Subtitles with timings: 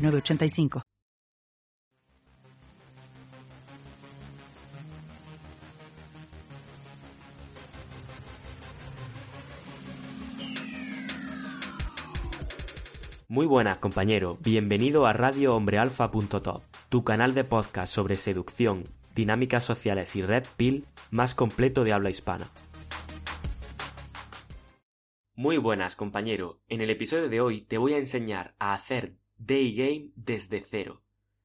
[0.00, 0.82] 985.
[13.28, 14.38] Muy buenas, compañero.
[14.40, 15.62] Bienvenido a Radio
[16.42, 18.82] Top, tu canal de podcast sobre seducción,
[19.14, 22.50] dinámicas sociales y red pill más completo de habla hispana.
[25.36, 26.58] Muy buenas, compañero.
[26.68, 31.00] En el episodio de hoy te voy a enseñar a hacer Day Game desde cero.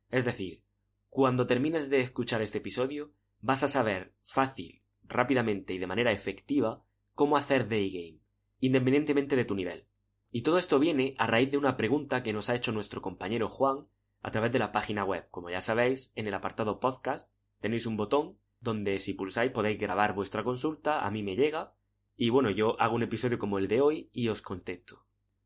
[0.09, 0.61] Es decir,
[1.09, 6.83] cuando termines de escuchar este episodio, vas a saber fácil, rápidamente y de manera efectiva
[7.13, 8.19] cómo hacer Day Game,
[8.59, 9.85] independientemente de tu nivel.
[10.29, 13.47] Y todo esto viene a raíz de una pregunta que nos ha hecho nuestro compañero
[13.47, 13.87] Juan
[14.21, 15.29] a través de la página web.
[15.31, 20.13] Como ya sabéis, en el apartado podcast tenéis un botón donde si pulsáis podéis grabar
[20.13, 21.73] vuestra consulta, a mí me llega,
[22.17, 25.04] y bueno, yo hago un episodio como el de hoy y os contesto.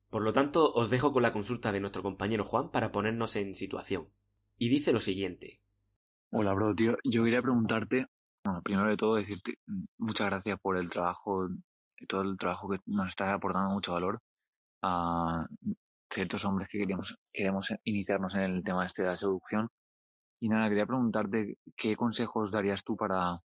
[0.10, 3.54] Por lo tanto, os dejo con la consulta de nuestro compañero Juan para ponernos en
[3.54, 4.08] situación.
[4.58, 5.62] Y dice lo siguiente.
[6.32, 6.98] Hola, bro, tío.
[7.04, 8.08] Yo quería preguntarte,
[8.44, 9.60] bueno, primero de todo decirte
[10.00, 11.50] muchas gracias por el trabajo,
[12.08, 14.20] todo el trabajo que nos está aportando mucho valor
[14.82, 15.46] a
[16.12, 19.70] ciertos hombres que queremos, queremos iniciarnos en el tema este de la seducción.
[20.40, 23.42] Y nada, quería preguntarte qué consejos darías tú para,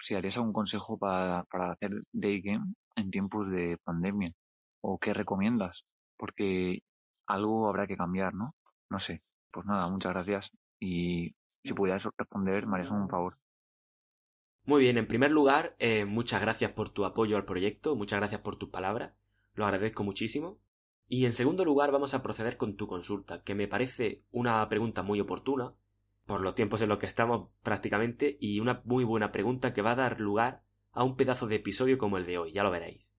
[0.00, 4.32] si darías algún consejo para, para hacer day game en tiempos de pandemia,
[4.82, 5.84] o qué recomiendas
[6.24, 6.82] porque
[7.26, 8.54] algo habrá que cambiar, ¿no?
[8.88, 9.22] No sé.
[9.50, 13.36] Pues nada, muchas gracias y si pudieras responder, me harías un favor.
[14.64, 18.40] Muy bien, en primer lugar, eh, muchas gracias por tu apoyo al proyecto, muchas gracias
[18.40, 19.12] por tus palabras,
[19.52, 20.58] lo agradezco muchísimo.
[21.08, 25.02] Y en segundo lugar, vamos a proceder con tu consulta, que me parece una pregunta
[25.02, 25.74] muy oportuna,
[26.24, 29.90] por los tiempos en los que estamos prácticamente, y una muy buena pregunta que va
[29.90, 33.13] a dar lugar a un pedazo de episodio como el de hoy, ya lo veréis.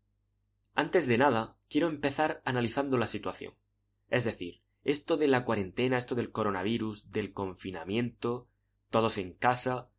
[0.78, 3.54] Antes de nada, quiero empezar analizando la situación.
[4.10, 8.50] Es decir, esto de la cuarentena, esto del coronavirus, del confinamiento,
[8.90, 9.90] todos en casa,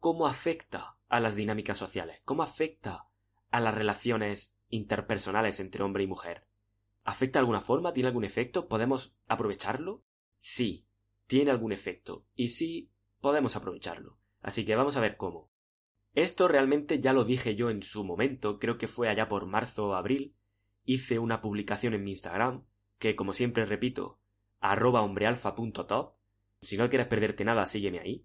[0.00, 2.22] ¿cómo afecta a las dinámicas sociales?
[2.24, 3.06] ¿Cómo afecta
[3.50, 6.46] a las relaciones interpersonales entre hombre y mujer?
[7.04, 7.92] ¿Afecta de alguna forma?
[7.92, 8.66] ¿Tiene algún efecto?
[8.66, 10.02] ¿Podemos aprovecharlo?
[10.40, 10.86] Sí,
[11.26, 12.24] tiene algún efecto.
[12.34, 14.16] Y sí, podemos aprovecharlo.
[14.40, 15.50] Así que vamos a ver cómo.
[16.14, 19.88] Esto realmente ya lo dije yo en su momento, creo que fue allá por marzo
[19.88, 20.34] o abril,
[20.84, 22.64] hice una publicación en mi Instagram,
[22.98, 24.20] que como siempre repito,
[24.60, 26.14] arroba hombrealfa.top,
[26.60, 28.24] si no quieres perderte nada, sígueme ahí.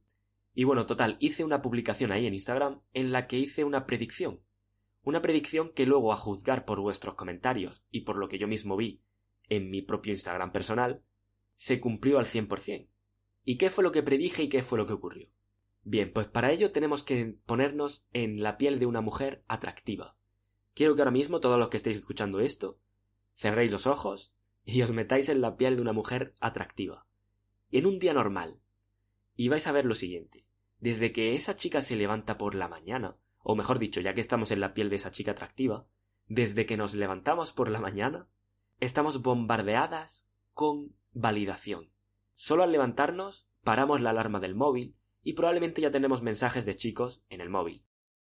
[0.54, 4.40] Y bueno, total, hice una publicación ahí en Instagram en la que hice una predicción.
[5.04, 8.78] Una predicción que luego, a juzgar por vuestros comentarios y por lo que yo mismo
[8.78, 9.02] vi
[9.48, 11.02] en mi propio Instagram personal,
[11.56, 12.88] se cumplió al 100%.
[13.46, 15.30] ¿Y qué fue lo que predije y qué fue lo que ocurrió?
[15.90, 20.16] Bien, pues para ello tenemos que ponernos en la piel de una mujer atractiva.
[20.76, 22.78] Quiero que ahora mismo todos los que estéis escuchando esto,
[23.36, 24.32] cerréis los ojos
[24.64, 27.08] y os metáis en la piel de una mujer atractiva.
[27.72, 28.60] En un día normal.
[29.36, 30.46] Y vais a ver lo siguiente.
[30.80, 34.52] Desde que esa chica se levanta por la mañana, o mejor dicho, ya que estamos
[34.52, 35.88] en la piel de esa chica atractiva,
[36.28, 38.28] desde que nos levantamos por la mañana,
[38.80, 41.90] estamos bombardeadas con validación.
[42.36, 47.24] Solo al levantarnos, paramos la alarma del móvil y probablemente ya tenemos mensajes de chicos
[47.30, 47.84] en el móvil.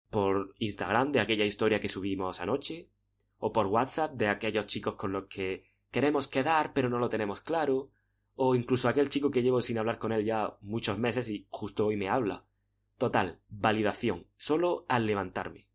[0.10, 2.90] Por Instagram de aquella historia que subimos anoche,
[3.38, 7.42] o por WhatsApp de aquellos chicos con los que queremos quedar pero no lo tenemos
[7.42, 7.92] claro,
[8.36, 11.86] o incluso aquel chico que llevo sin hablar con él ya muchos meses y justo
[11.86, 12.46] hoy me habla.
[12.98, 15.68] Total, validación, solo al levantarme.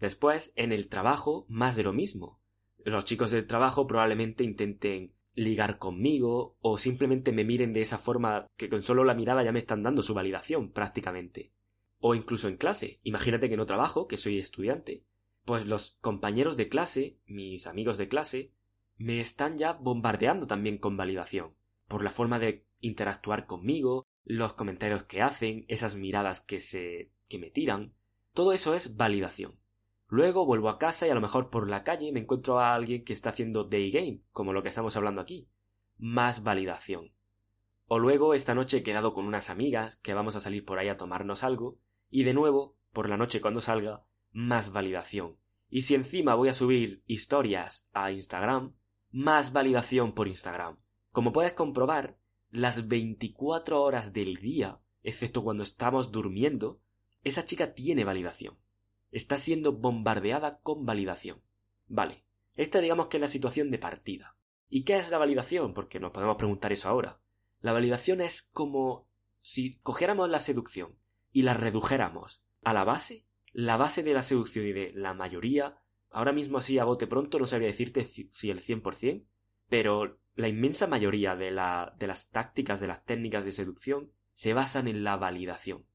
[0.00, 2.40] Después, en el trabajo, más de lo mismo.
[2.84, 8.46] Los chicos del trabajo probablemente intenten ligar conmigo o simplemente me miren de esa forma
[8.56, 11.52] que con solo la mirada ya me están dando su validación prácticamente.
[11.98, 13.00] O incluso en clase.
[13.02, 15.02] Imagínate que no trabajo, que soy estudiante.
[15.44, 18.52] Pues los compañeros de clase, mis amigos de clase,
[18.96, 21.54] me están ya bombardeando también con validación.
[21.88, 27.38] Por la forma de interactuar conmigo, los comentarios que hacen, esas miradas que se que
[27.38, 27.94] me tiran.
[28.32, 29.58] Todo eso es validación.
[30.08, 33.04] Luego vuelvo a casa y a lo mejor por la calle me encuentro a alguien
[33.04, 35.48] que está haciendo day game, como lo que estamos hablando aquí.
[35.96, 37.12] Más validación.
[37.86, 40.88] O luego esta noche he quedado con unas amigas que vamos a salir por ahí
[40.88, 41.78] a tomarnos algo
[42.10, 45.36] y de nuevo, por la noche cuando salga, más validación.
[45.68, 48.74] Y si encima voy a subir historias a Instagram,
[49.10, 50.78] más validación por Instagram.
[51.10, 52.16] Como puedes comprobar,
[52.50, 56.80] las 24 horas del día, excepto cuando estamos durmiendo,
[57.22, 58.56] esa chica tiene validación.
[59.14, 61.40] Está siendo bombardeada con validación.
[61.86, 62.24] Vale,
[62.56, 64.34] esta digamos que es la situación de partida.
[64.68, 65.72] ¿Y qué es la validación?
[65.72, 67.20] Porque nos podemos preguntar eso ahora.
[67.60, 69.06] La validación es como
[69.38, 70.96] si cogiéramos la seducción
[71.30, 75.78] y la redujéramos a la base, la base de la seducción y de la mayoría,
[76.10, 79.24] ahora mismo así a bote pronto no sabría decirte si el 100%,
[79.68, 84.88] pero la inmensa mayoría de, de las tácticas, de las técnicas de seducción, se basan
[84.88, 85.86] en la validación.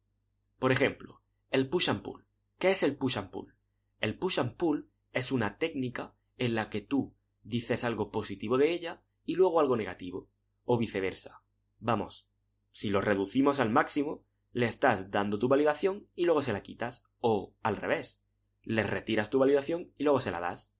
[0.58, 1.22] Por ejemplo,
[1.52, 2.29] el push and pull.
[2.60, 3.54] ¿Qué es el push and pull?
[4.02, 8.74] El push and pull es una técnica en la que tú dices algo positivo de
[8.74, 10.28] ella y luego algo negativo,
[10.66, 11.42] o viceversa.
[11.80, 12.28] Vamos,
[12.74, 17.06] si lo reducimos al máximo, le estás dando tu validación y luego se la quitas,
[17.22, 18.22] o al revés,
[18.64, 20.74] le retiras tu validación y luego se la das.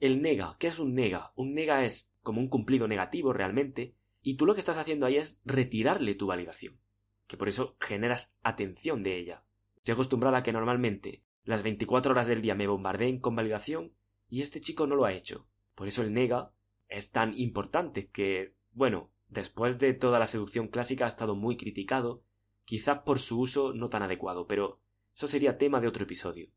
[0.00, 1.32] El nega, ¿qué es un nega?
[1.36, 5.16] Un nega es como un cumplido negativo realmente, y tú lo que estás haciendo ahí
[5.16, 6.78] es retirarle tu validación,
[7.26, 9.42] que por eso generas atención de ella.
[9.84, 13.92] Estoy acostumbrada a que normalmente las 24 horas del día me bombardeen con validación
[14.30, 15.46] y este chico no lo ha hecho.
[15.74, 16.52] Por eso el nega
[16.88, 22.22] es tan importante que, bueno, después de toda la seducción clásica ha estado muy criticado,
[22.64, 24.80] quizás por su uso no tan adecuado, pero
[25.14, 26.48] eso sería tema de otro episodio.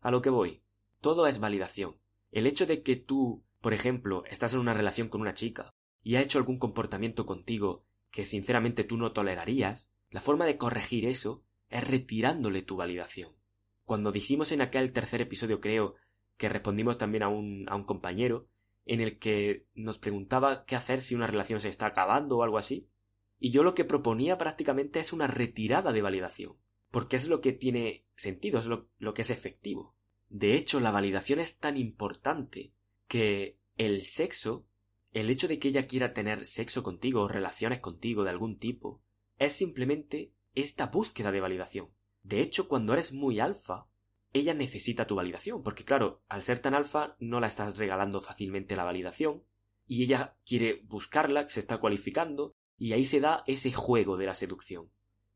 [0.00, 0.62] A lo que voy,
[1.02, 1.96] todo es validación.
[2.32, 6.14] El hecho de que tú por ejemplo, estás en una relación con una chica y
[6.14, 11.44] ha hecho algún comportamiento contigo que sinceramente tú no tolerarías, la forma de corregir eso
[11.70, 13.32] es retirándole tu validación.
[13.84, 15.94] Cuando dijimos en aquel tercer episodio, creo,
[16.36, 18.48] que respondimos también a un, a un compañero,
[18.86, 22.58] en el que nos preguntaba qué hacer si una relación se está acabando o algo
[22.58, 22.88] así,
[23.38, 26.56] y yo lo que proponía prácticamente es una retirada de validación,
[26.90, 29.94] porque es lo que tiene sentido, es lo, lo que es efectivo.
[30.28, 32.72] De hecho, la validación es tan importante
[33.08, 34.66] que el sexo,
[35.12, 39.02] el hecho de que ella quiera tener sexo contigo o relaciones contigo de algún tipo,
[39.38, 41.88] es simplemente esta búsqueda de validación.
[42.22, 43.86] De hecho, cuando eres muy alfa,
[44.32, 48.76] ella necesita tu validación, porque claro, al ser tan alfa no la estás regalando fácilmente
[48.76, 49.42] la validación,
[49.86, 54.34] y ella quiere buscarla, se está cualificando, y ahí se da ese juego de la
[54.34, 54.90] seducción.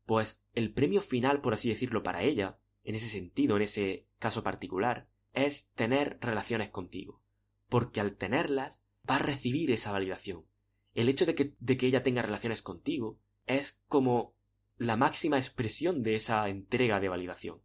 [0.05, 4.43] Pues el premio final, por así decirlo, para ella, en ese sentido, en ese caso
[4.43, 7.21] particular, es tener relaciones contigo
[7.69, 10.45] porque al tenerlas va a recibir esa validación.
[10.93, 14.33] El hecho de que, de que ella tenga relaciones contigo es como
[14.77, 17.61] la máxima expresión de esa entrega de validación.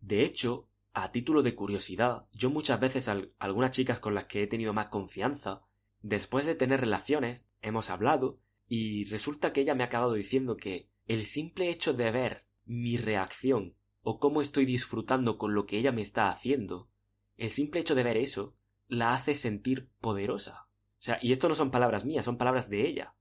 [0.00, 3.08] De hecho, a título de curiosidad, yo muchas veces
[3.38, 5.62] algunas chicas con las que he tenido más confianza,
[6.02, 10.88] después de tener relaciones, hemos hablado y resulta que ella me ha acabado diciendo que
[11.06, 15.92] el simple hecho de ver mi reacción o cómo estoy disfrutando con lo que ella
[15.92, 16.88] me está haciendo,
[17.36, 18.54] el simple hecho de ver eso
[18.88, 20.66] la hace sentir poderosa.
[20.98, 23.14] O sea, y esto no son palabras mías, son palabras de ella.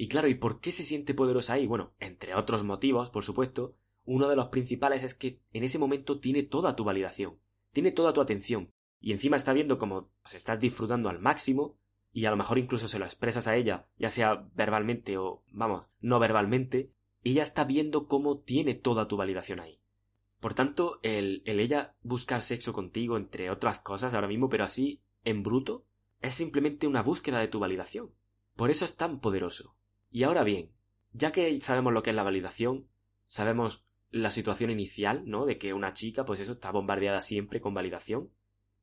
[0.00, 1.66] Y claro, ¿y por qué se siente poderosa ahí?
[1.66, 3.74] Bueno, entre otros motivos, por supuesto,
[4.04, 7.40] uno de los principales es que en ese momento tiene toda tu validación,
[7.72, 11.76] tiene toda tu atención, y encima está viendo cómo pues, estás disfrutando al máximo,
[12.12, 15.86] y a lo mejor incluso se lo expresas a ella, ya sea verbalmente o, vamos,
[16.00, 16.92] no verbalmente,
[17.24, 19.80] ella está viendo cómo tiene toda tu validación ahí.
[20.38, 25.42] Por tanto, el, ella buscar sexo contigo, entre otras cosas ahora mismo, pero así, en
[25.42, 25.84] bruto,
[26.20, 28.12] es simplemente una búsqueda de tu validación.
[28.54, 29.74] Por eso es tan poderoso.
[30.10, 30.70] Y ahora bien,
[31.12, 32.88] ya que sabemos lo que es la validación,
[33.26, 35.44] sabemos la situación inicial, ¿no?
[35.44, 38.30] De que una chica, pues eso, está bombardeada siempre con validación.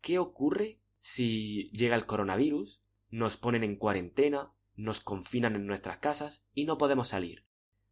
[0.02, 6.46] ¿Qué ocurre si llega el coronavirus, nos ponen en cuarentena, nos confinan en nuestras casas
[6.54, 7.46] y no podemos salir?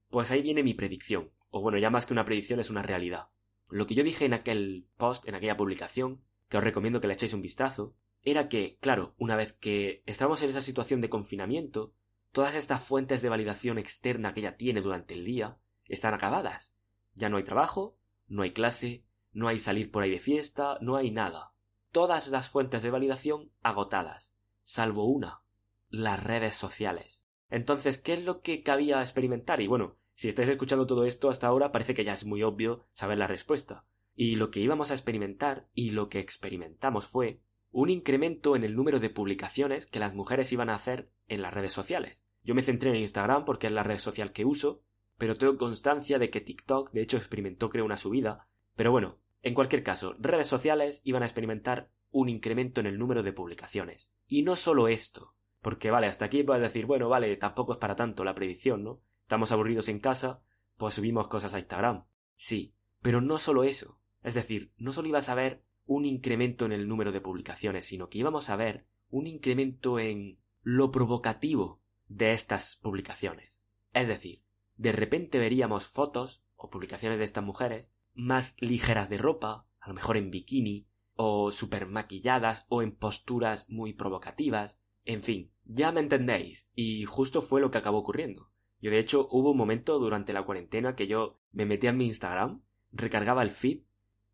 [0.10, 1.32] Pues ahí viene mi predicción.
[1.50, 3.30] O bueno, ya más que una predicción es una realidad.
[3.70, 7.14] Lo que yo dije en aquel post, en aquella publicación, que os recomiendo que le
[7.14, 11.94] echéis un vistazo, era que, claro, una vez que estamos en esa situación de confinamiento,
[12.34, 16.76] todas estas fuentes de validación externa que ella tiene durante el día están acabadas.
[17.14, 17.96] Ya no hay trabajo,
[18.28, 21.52] no hay clase, no hay salir por ahí de fiesta, no hay nada.
[21.92, 25.42] Todas las fuentes de validación agotadas, salvo una,
[25.90, 27.24] las redes sociales.
[27.52, 29.62] Entonces, ¿qué es lo que cabía experimentar?
[29.62, 32.88] Y bueno, si estáis escuchando todo esto hasta ahora, parece que ya es muy obvio
[32.94, 33.86] saber la respuesta.
[34.16, 38.76] Y lo que íbamos a experimentar, y lo que experimentamos fue, un incremento en el
[38.76, 42.23] número de publicaciones que las mujeres iban a hacer en las redes sociales.
[42.44, 44.82] Yo me centré en Instagram porque es la red social que uso,
[45.18, 48.48] pero tengo constancia de que TikTok de hecho experimentó creo una subida.
[48.76, 53.24] Pero bueno, en cualquier caso, redes sociales iban a experimentar un incremento en el número
[53.24, 54.14] de publicaciones.
[54.28, 57.96] Y no solo esto, porque vale, hasta aquí puedes decir, bueno, vale, tampoco es para
[57.96, 59.02] tanto la predicción, ¿no?
[59.24, 60.42] estamos aburridos en casa,
[60.78, 62.06] pues subimos cosas a Instagram.
[62.36, 64.00] Sí, pero no solo eso.
[64.22, 68.10] Es decir, no solo ibas a ver un incremento en el número de publicaciones, sino
[68.10, 71.82] que íbamos a ver un incremento en lo provocativo
[72.16, 73.64] de estas publicaciones.
[73.92, 74.44] Es decir,
[74.78, 79.96] de repente veríamos fotos o publicaciones de estas mujeres más ligeras de ropa, a lo
[79.96, 86.02] mejor en bikini, o super maquilladas, o en posturas muy provocativas, en fin, ya me
[86.02, 88.50] entendéis, y justo fue lo que acabó ocurriendo.
[88.80, 92.06] Yo de hecho hubo un momento durante la cuarentena que yo me metía en mi
[92.06, 93.82] Instagram, recargaba el feed,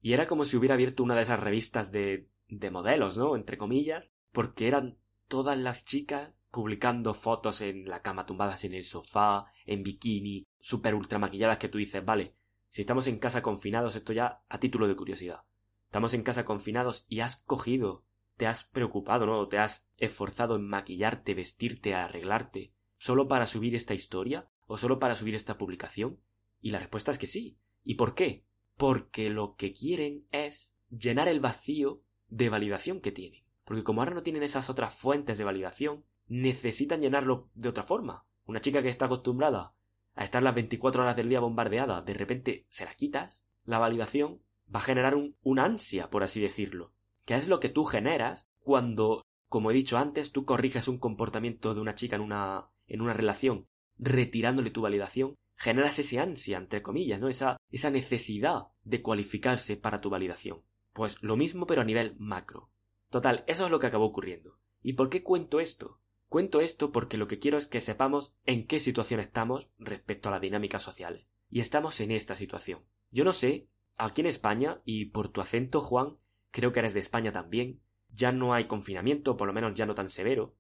[0.02, 3.36] y era como si hubiera abierto una de esas revistas de, de modelos, ¿no?
[3.36, 8.84] Entre comillas, porque eran todas las chicas publicando fotos en la cama tumbadas en el
[8.84, 12.36] sofá, en bikini, super ultra maquilladas que tú dices, vale,
[12.70, 15.42] si estamos en casa confinados, esto ya a título de curiosidad.
[15.86, 18.04] Estamos en casa confinados y has cogido,
[18.38, 19.48] te has preocupado, ¿no?
[19.48, 25.16] Te has esforzado en maquillarte, vestirte, arreglarte, solo para subir esta historia o solo para
[25.16, 26.20] subir esta publicación.
[26.62, 27.58] Y la respuesta es que sí.
[27.84, 28.46] ¿Y por qué?
[28.78, 33.44] Porque lo que quieren es llenar el vacío de validación que tienen.
[33.66, 38.24] Porque como ahora no tienen esas otras fuentes de validación, necesitan llenarlo de otra forma.
[38.46, 39.74] Una chica que está acostumbrada
[40.16, 44.42] a estar las 24 horas del día bombardeada, de repente se la quitas, la validación
[44.74, 46.94] va a generar un, una ansia, por así decirlo,
[47.26, 51.74] que es lo que tú generas cuando, como he dicho antes, tú corriges un comportamiento
[51.74, 53.68] de una chica en una, en una relación,
[53.98, 57.28] retirándole tu validación, generas ese ansia, entre comillas, ¿no?
[57.28, 60.62] Esa, esa necesidad de cualificarse para tu validación.
[60.94, 62.70] Pues lo mismo pero a nivel macro.
[63.10, 64.58] Total, eso es lo que acabó ocurriendo.
[64.82, 65.99] ¿Y por qué cuento esto?
[66.30, 70.32] Cuento esto porque lo que quiero es que sepamos en qué situación estamos respecto a
[70.32, 71.26] las dinámicas sociales.
[71.50, 72.84] Y estamos en esta situación.
[73.10, 73.68] Yo no sé,
[73.98, 76.18] aquí en España, y por tu acento, Juan,
[76.52, 79.96] creo que eres de España también, ya no hay confinamiento, por lo menos ya no
[79.96, 80.56] tan severo.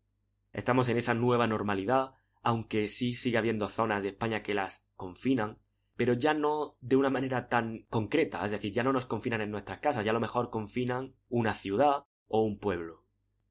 [0.53, 5.59] Estamos en esa nueva normalidad, aunque sí sigue habiendo zonas de España que las confinan,
[5.95, 9.51] pero ya no de una manera tan concreta, es decir, ya no nos confinan en
[9.51, 13.03] nuestras casas, ya a lo mejor confinan una ciudad o un pueblo.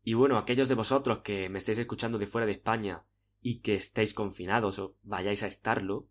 [0.02, 3.04] Y bueno, aquellos de vosotros que me estéis escuchando de fuera de España
[3.40, 6.06] y que estéis confinados o vayáis a estarlo,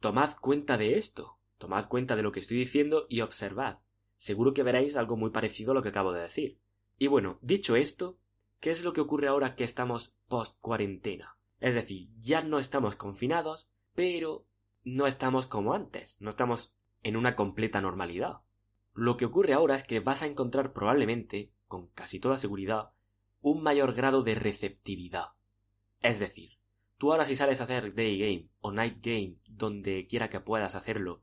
[0.00, 3.78] tomad cuenta de esto, tomad cuenta de lo que estoy diciendo y observad.
[4.16, 6.58] Seguro que veréis algo muy parecido a lo que acabo de decir.
[6.98, 8.18] Y bueno, dicho esto,
[8.60, 11.36] ¿qué es lo que ocurre ahora que estamos post cuarentena?
[11.60, 14.44] Es decir, ya no estamos confinados, pero
[14.84, 18.38] no estamos como antes, no estamos en una completa normalidad.
[18.94, 22.90] Lo que ocurre ahora es que vas a encontrar probablemente, con casi toda seguridad,
[23.40, 25.28] un mayor grado de receptividad.
[26.00, 26.58] Es decir,
[26.96, 30.74] tú ahora si sales a hacer day game o night game donde quiera que puedas
[30.74, 31.22] hacerlo,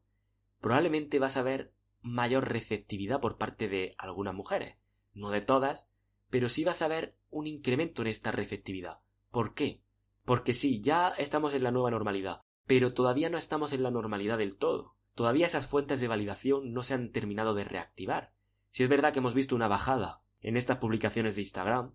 [0.62, 4.78] probablemente vas a ver mayor receptividad por parte de algunas mujeres.
[5.14, 5.90] No de todas,
[6.30, 9.00] pero sí vas a ver un incremento en esta receptividad.
[9.32, 9.82] ¿Por qué?
[10.24, 14.38] Porque sí, ya estamos en la nueva normalidad, pero todavía no estamos en la normalidad
[14.38, 14.96] del todo.
[15.14, 18.34] Todavía esas fuentes de validación no se han terminado de reactivar.
[18.70, 21.94] Si es verdad que hemos visto una bajada en estas publicaciones de Instagram,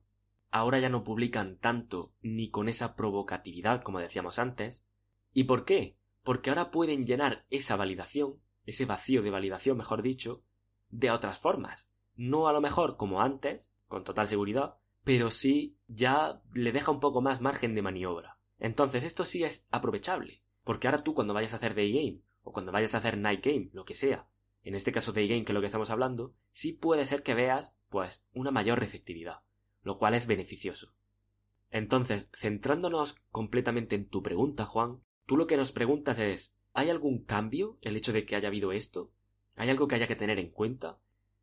[0.51, 4.85] ahora ya no publican tanto ni con esa provocatividad como decíamos antes.
[5.33, 5.97] ¿Y por qué?
[6.23, 10.43] Porque ahora pueden llenar esa validación, ese vacío de validación, mejor dicho,
[10.91, 11.89] de otras formas.
[12.17, 17.01] No a lo mejor como antes, con total seguridad, pero sí ya le deja un
[17.01, 18.37] poco más margen de maniobra.
[18.59, 22.53] Entonces esto sí es aprovechable, porque ahora tú cuando vayas a hacer day game, o
[22.53, 24.29] cuando vayas a hacer night game, lo que sea,
[24.63, 27.35] en este caso day game que es lo que estamos hablando, sí puede ser que
[27.35, 29.41] veas, pues, una mayor receptividad
[29.83, 30.93] lo cual es beneficioso.
[31.71, 37.25] Entonces, centrándonos completamente en tu pregunta, Juan, tú lo que nos preguntas es ¿hay algún
[37.25, 39.11] cambio el hecho de que haya habido esto?
[39.57, 40.99] ¿Hay algo que haya que tener en cuenta?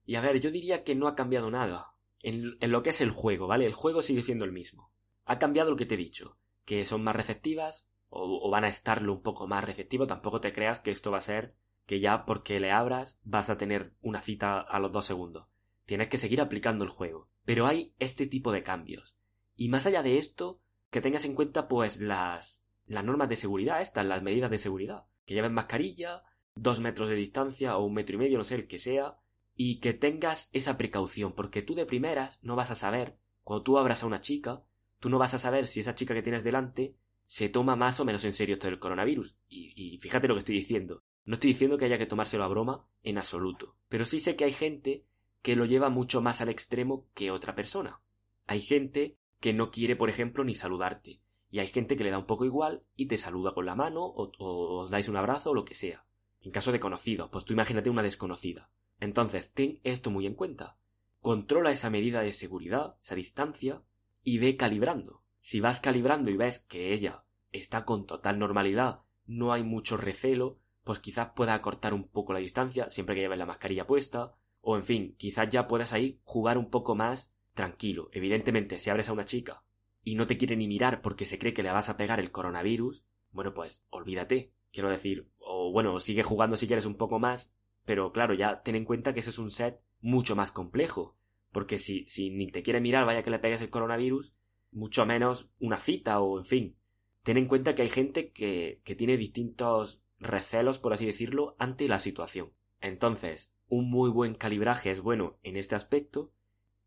[0.05, 3.11] Y a ver, yo diría que no ha cambiado nada en, lo que es el
[3.11, 3.65] juego, ¿vale?
[3.65, 4.91] El juego sigue siendo el mismo.
[5.25, 8.69] Ha cambiado lo que te he dicho, que son más receptivas o, o van a
[8.69, 10.07] estarlo un poco más receptivo.
[10.07, 13.57] Tampoco te creas que esto va a ser que ya porque le abras vas a
[13.57, 15.47] tener una cita a los dos segundos.
[15.85, 17.29] Tienes que seguir aplicando el juego.
[17.47, 19.15] Pero hay este tipo de cambios.
[19.55, 23.79] Y más allá de esto, que tengas en cuenta pues las, las normas de seguridad
[23.79, 25.05] estas, las medidas de seguridad.
[25.25, 26.23] Que lleven mascarilla,
[26.55, 29.15] dos metros de distancia o un metro y medio, no sé, el que sea.
[29.55, 33.77] Y que tengas esa precaución, porque tú de primeras no vas a saber, cuando tú
[33.77, 34.61] abras a una chica,
[34.99, 38.03] tú no vas a saber si esa chica que tienes delante se toma más o
[38.03, 39.37] menos en serio esto del coronavirus.
[39.47, 41.01] Y, y, fíjate lo que estoy diciendo.
[41.23, 43.77] No estoy diciendo que haya que tomárselo a broma en absoluto.
[43.87, 45.05] Pero sí sé que hay gente
[45.41, 48.01] que lo lleva mucho más al extremo que otra persona.
[48.45, 51.21] Hay gente que no quiere, por ejemplo, ni saludarte.
[51.49, 54.03] Y hay gente que le da un poco igual y te saluda con la mano
[54.05, 56.05] o, os dais un abrazo o lo que sea.
[56.41, 58.69] En caso de conocidos, pues tú imagínate una desconocida.
[58.99, 60.77] Entonces, ten esto muy en cuenta.
[61.21, 63.81] Controla esa medida de seguridad, esa distancia,
[64.23, 65.23] y ve calibrando.
[65.39, 70.59] Si vas calibrando y ves que ella está con total normalidad, no hay mucho recelo,
[70.83, 74.35] pues quizás pueda acortar un poco la distancia, siempre que lleves la mascarilla puesta,
[74.69, 78.09] o en fin, quizás ya puedas ahí jugar un poco más tranquilo.
[78.11, 79.63] Evidentemente, si abres a una chica
[80.03, 82.31] y no te quiere ni mirar porque se cree que le vas a pegar el
[82.31, 84.51] coronavirus, bueno, pues olvídate.
[84.73, 87.55] Quiero decir, o bueno, sigue jugando si quieres un poco más,
[87.85, 91.15] pero claro, ya ten en cuenta que ese es un set mucho más complejo.
[91.53, 94.33] Porque si, si ni te quiere mirar, vaya que le pegues el coronavirus,
[94.73, 96.75] mucho menos una cita o en fin.
[97.23, 101.87] Ten en cuenta que hay gente que, que tiene distintos recelos, por así decirlo, ante
[101.87, 102.51] la situación.
[102.81, 106.31] Entonces, un muy buen calibraje es bueno en este aspecto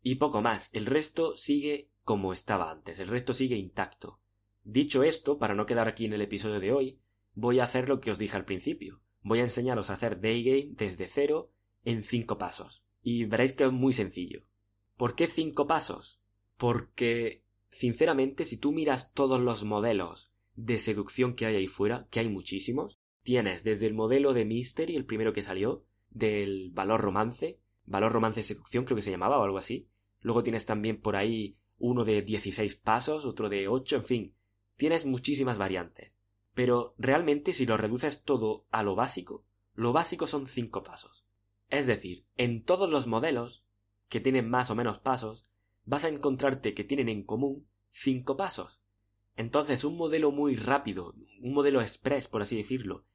[0.01, 0.69] y poco más.
[0.73, 4.19] El resto sigue como estaba antes, el resto sigue intacto.
[4.63, 6.99] Dicho esto, para no quedar aquí en el episodio de hoy,
[7.33, 9.01] voy a hacer lo que os dije al principio.
[9.23, 11.51] Voy a enseñaros a hacer day game desde cero
[11.83, 12.83] en cinco pasos.
[13.01, 14.43] Y veréis que es muy sencillo.
[14.97, 16.19] ¿Por qué cinco pasos?
[16.57, 22.19] Porque, sinceramente, si tú miras todos los modelos de seducción que hay ahí fuera, que
[22.19, 27.59] hay muchísimos, tienes desde el modelo de Mystery, el primero que salió, del valor romance,
[27.85, 29.87] valor romance seducción creo que se llamaba o algo así.
[30.21, 34.35] Luego tienes también por ahí uno de 16 pasos, otro de 8, en fin,
[34.77, 36.13] tienes muchísimas variantes.
[36.53, 41.25] Pero realmente si lo reduces todo a lo básico, lo básico son cinco pasos.
[41.69, 43.63] Es decir, en todos los modelos,
[44.09, 45.49] que tienen más o menos pasos,
[45.85, 48.81] vas a encontrarte que tienen en común cinco pasos.
[49.37, 53.05] Entonces, un modelo muy rápido, un modelo express, por así decirlo,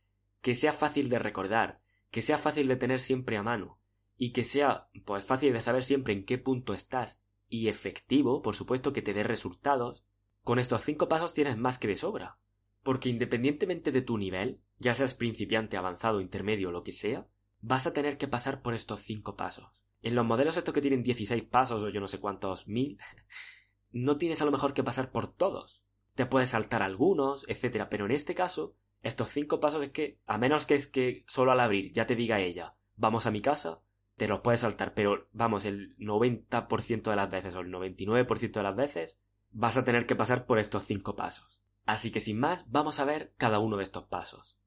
[0.40, 3.78] que sea fácil de recordar, que sea fácil de tener siempre a mano,
[4.16, 8.54] y que sea, pues, fácil de saber siempre en qué punto estás, y efectivo, por
[8.54, 10.04] supuesto, que te dé resultados,
[10.42, 12.38] con estos cinco pasos tienes más que de sobra.
[12.82, 17.26] Porque independientemente de tu nivel, ya seas principiante, avanzado, intermedio, lo que sea,
[17.60, 19.82] vas a tener que pasar por estos cinco pasos.
[20.02, 22.98] En los modelos estos que tienen 16 pasos o yo no sé cuántos mil,
[23.90, 25.82] no tienes a lo mejor que pasar por todos.
[26.14, 30.36] Te puedes saltar algunos, etcétera, pero en este caso, estos cinco pasos es que, a
[30.36, 33.80] menos que es que solo al abrir ya te diga ella, vamos a mi casa,
[34.16, 38.62] te los puedes saltar, pero vamos, el 90% de las veces o el 99% de
[38.62, 39.20] las veces
[39.50, 41.62] vas a tener que pasar por estos cinco pasos.
[41.84, 44.58] Así que sin más, vamos a ver cada uno de estos pasos.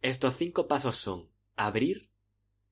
[0.00, 2.10] Estos cinco pasos son abrir,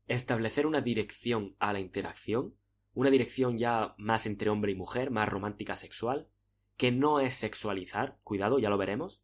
[0.08, 2.54] establecer una dirección a la interacción,
[2.94, 6.28] una dirección ya más entre hombre y mujer, más romántica sexual,
[6.76, 9.22] que no es sexualizar, cuidado, ya lo veremos.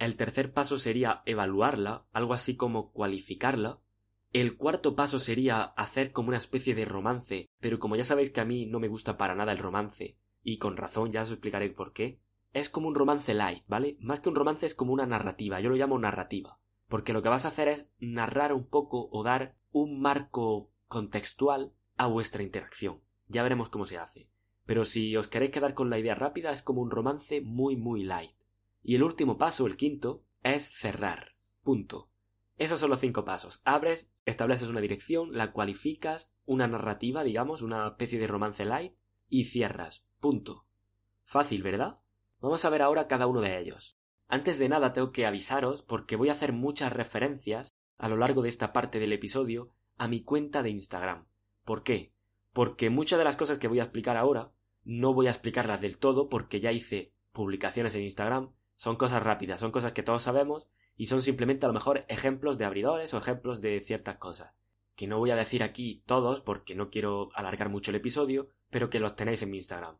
[0.00, 3.80] El tercer paso sería evaluarla, algo así como cualificarla.
[4.32, 8.40] El cuarto paso sería hacer como una especie de romance, pero como ya sabéis que
[8.40, 11.68] a mí no me gusta para nada el romance, y con razón ya os explicaré
[11.68, 12.18] por qué,
[12.54, 13.98] es como un romance light, ¿vale?
[14.00, 16.58] Más que un romance es como una narrativa, yo lo llamo narrativa,
[16.88, 21.74] porque lo que vas a hacer es narrar un poco o dar un marco contextual
[21.98, 23.02] a vuestra interacción.
[23.28, 24.30] Ya veremos cómo se hace.
[24.64, 28.02] Pero si os queréis quedar con la idea rápida, es como un romance muy muy
[28.02, 28.39] light.
[28.82, 31.32] Y el último paso, el quinto, es cerrar.
[31.62, 32.10] Punto.
[32.56, 33.60] Esos son los cinco pasos.
[33.64, 38.94] Abres, estableces una dirección, la cualificas, una narrativa, digamos, una especie de romance light,
[39.28, 40.04] y cierras.
[40.20, 40.66] Punto.
[41.24, 42.00] Fácil, ¿verdad?
[42.40, 43.96] Vamos a ver ahora cada uno de ellos.
[44.28, 48.42] Antes de nada tengo que avisaros porque voy a hacer muchas referencias a lo largo
[48.42, 51.26] de esta parte del episodio a mi cuenta de Instagram.
[51.64, 52.12] ¿Por qué?
[52.52, 54.52] Porque muchas de las cosas que voy a explicar ahora
[54.84, 59.60] no voy a explicarlas del todo porque ya hice publicaciones en Instagram, son cosas rápidas,
[59.60, 60.66] son cosas que todos sabemos
[60.96, 64.54] y son simplemente a lo mejor ejemplos de abridores o ejemplos de ciertas cosas.
[64.96, 68.88] Que no voy a decir aquí todos porque no quiero alargar mucho el episodio, pero
[68.88, 69.98] que los tenéis en mi Instagram.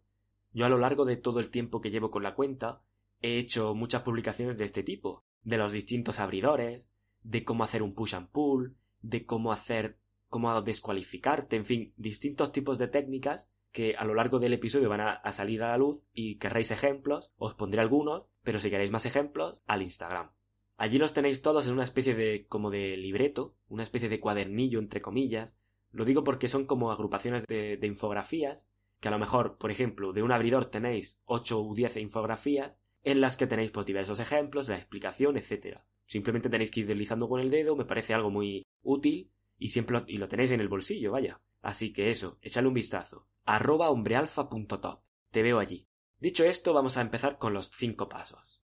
[0.54, 2.80] Yo a lo largo de todo el tiempo que llevo con la cuenta
[3.20, 6.88] he hecho muchas publicaciones de este tipo, de los distintos abridores,
[7.22, 9.98] de cómo hacer un push and pull, de cómo hacer,
[10.30, 15.02] cómo descualificarte, en fin, distintos tipos de técnicas que a lo largo del episodio van
[15.02, 19.06] a, salir a la luz y querréis ejemplos, os pondré algunos, pero si queréis más
[19.06, 20.30] ejemplos, al Instagram.
[20.76, 24.78] Allí los tenéis todos en una especie de como de libreto, una especie de cuadernillo
[24.78, 25.54] entre comillas.
[25.92, 28.68] Lo digo porque son como agrupaciones de, de infografías
[29.00, 33.20] que a lo mejor, por ejemplo, de un abridor tenéis 8 u 10 infografías en
[33.20, 35.84] las que tenéis pues, diversos ejemplos, la explicación, etcétera.
[36.06, 39.98] Simplemente tenéis que ir deslizando con el dedo, me parece algo muy útil y siempre
[39.98, 41.40] lo, y lo tenéis en el bolsillo, vaya.
[41.62, 43.26] Así que eso, échale un vistazo.
[43.44, 45.00] arroba hombrealfa.top.
[45.30, 45.86] Te veo allí.
[46.20, 48.60] Dicho esto, vamos a empezar con los cinco pasos.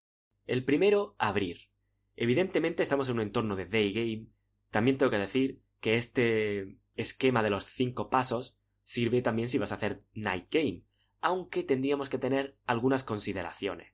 [0.45, 1.69] El primero, abrir.
[2.17, 4.27] Evidentemente estamos en un entorno de day game.
[4.71, 9.71] También tengo que decir que este esquema de los cinco pasos sirve también si vas
[9.71, 10.83] a hacer night game,
[11.21, 13.93] aunque tendríamos que tener algunas consideraciones.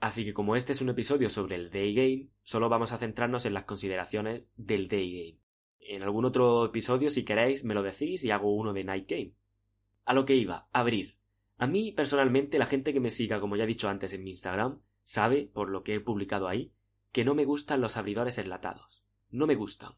[0.00, 3.46] Así que como este es un episodio sobre el day game, solo vamos a centrarnos
[3.46, 5.38] en las consideraciones del day game.
[5.80, 9.32] En algún otro episodio, si queréis, me lo decís y hago uno de night game.
[10.04, 11.17] A lo que iba, abrir.
[11.58, 14.30] A mí, personalmente, la gente que me siga, como ya he dicho antes en mi
[14.30, 16.72] Instagram, sabe, por lo que he publicado ahí,
[17.12, 19.04] que no me gustan los abridores enlatados.
[19.30, 19.92] No me gustan.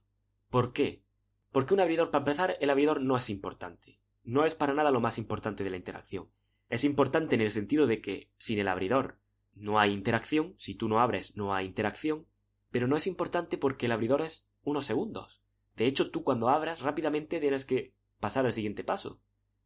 [0.48, 1.02] ¿Por qué?
[1.52, 5.00] Porque un abridor, para empezar, el abridor no es importante no es para nada lo
[5.00, 6.28] más importante de la interacción.
[6.68, 9.18] Es importante en el sentido de que sin el abridor
[9.54, 12.26] no hay interacción, si tú no abres no hay interacción,
[12.70, 15.42] pero no es importante porque el abridor es unos segundos.
[15.76, 19.20] De hecho, tú cuando abras rápidamente tienes que pasar al siguiente paso.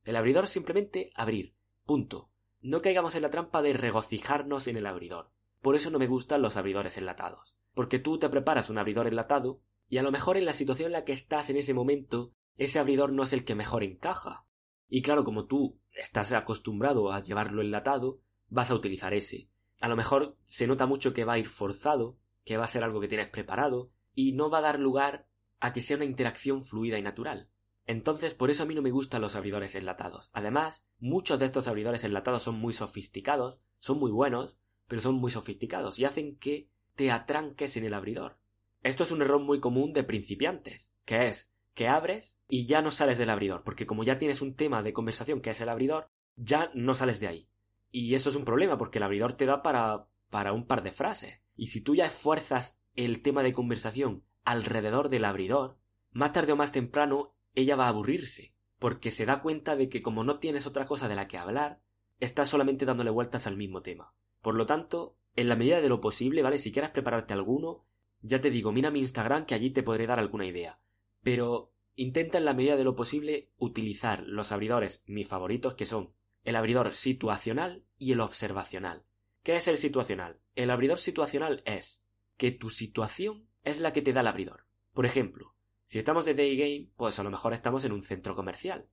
[0.04, 1.54] El abridor simplemente abrir.
[1.84, 2.30] Punto.
[2.62, 5.30] No caigamos en la trampa de regocijarnos en el abridor.
[5.60, 7.56] Por eso no me gustan los abridores enlatados.
[7.74, 10.92] Porque tú te preparas un abridor enlatado y a lo mejor en la situación en
[10.92, 14.46] la que estás en ese momento, ese abridor no es el que mejor encaja.
[14.88, 19.48] Y claro, como tú estás acostumbrado a llevarlo enlatado, vas a utilizar ese.
[19.80, 22.82] A lo mejor se nota mucho que va a ir forzado, que va a ser
[22.82, 25.26] algo que tienes preparado, y no va a dar lugar
[25.60, 27.48] a que sea una interacción fluida y natural.
[27.86, 30.30] Entonces, por eso a mí no me gustan los abridores enlatados.
[30.32, 34.56] Además, muchos de estos abridores enlatados son muy sofisticados, son muy buenos,
[34.88, 38.38] pero son muy sofisticados y hacen que te atranques en el abridor.
[38.82, 42.90] Esto es un error muy común de principiantes, que es que abres y ya no
[42.90, 46.08] sales del abridor, porque como ya tienes un tema de conversación que es el abridor,
[46.36, 47.48] ya no sales de ahí.
[47.90, 50.92] Y eso es un problema, porque el abridor te da para, para un par de
[50.92, 51.40] frases.
[51.56, 55.78] Y si tú ya esfuerzas el tema de conversación alrededor del abridor,
[56.12, 60.02] más tarde o más temprano ella va a aburrirse, porque se da cuenta de que
[60.02, 61.80] como no tienes otra cosa de la que hablar,
[62.20, 64.12] estás solamente dándole vueltas al mismo tema.
[64.42, 66.58] Por lo tanto, en la medida de lo posible, ¿vale?
[66.58, 67.84] Si quieres prepararte alguno,
[68.20, 70.78] ya te digo, mira mi Instagram que allí te podré dar alguna idea
[71.24, 76.12] pero intenta en la medida de lo posible utilizar los abridores mis favoritos que son
[76.44, 79.04] el abridor situacional y el observacional.
[79.42, 80.38] ¿Qué es el situacional?
[80.54, 82.04] El abridor situacional es
[82.36, 84.66] que tu situación es la que te da el abridor.
[84.92, 85.53] Por ejemplo,
[85.94, 88.88] si estamos de day game, pues a lo mejor estamos en un centro comercial.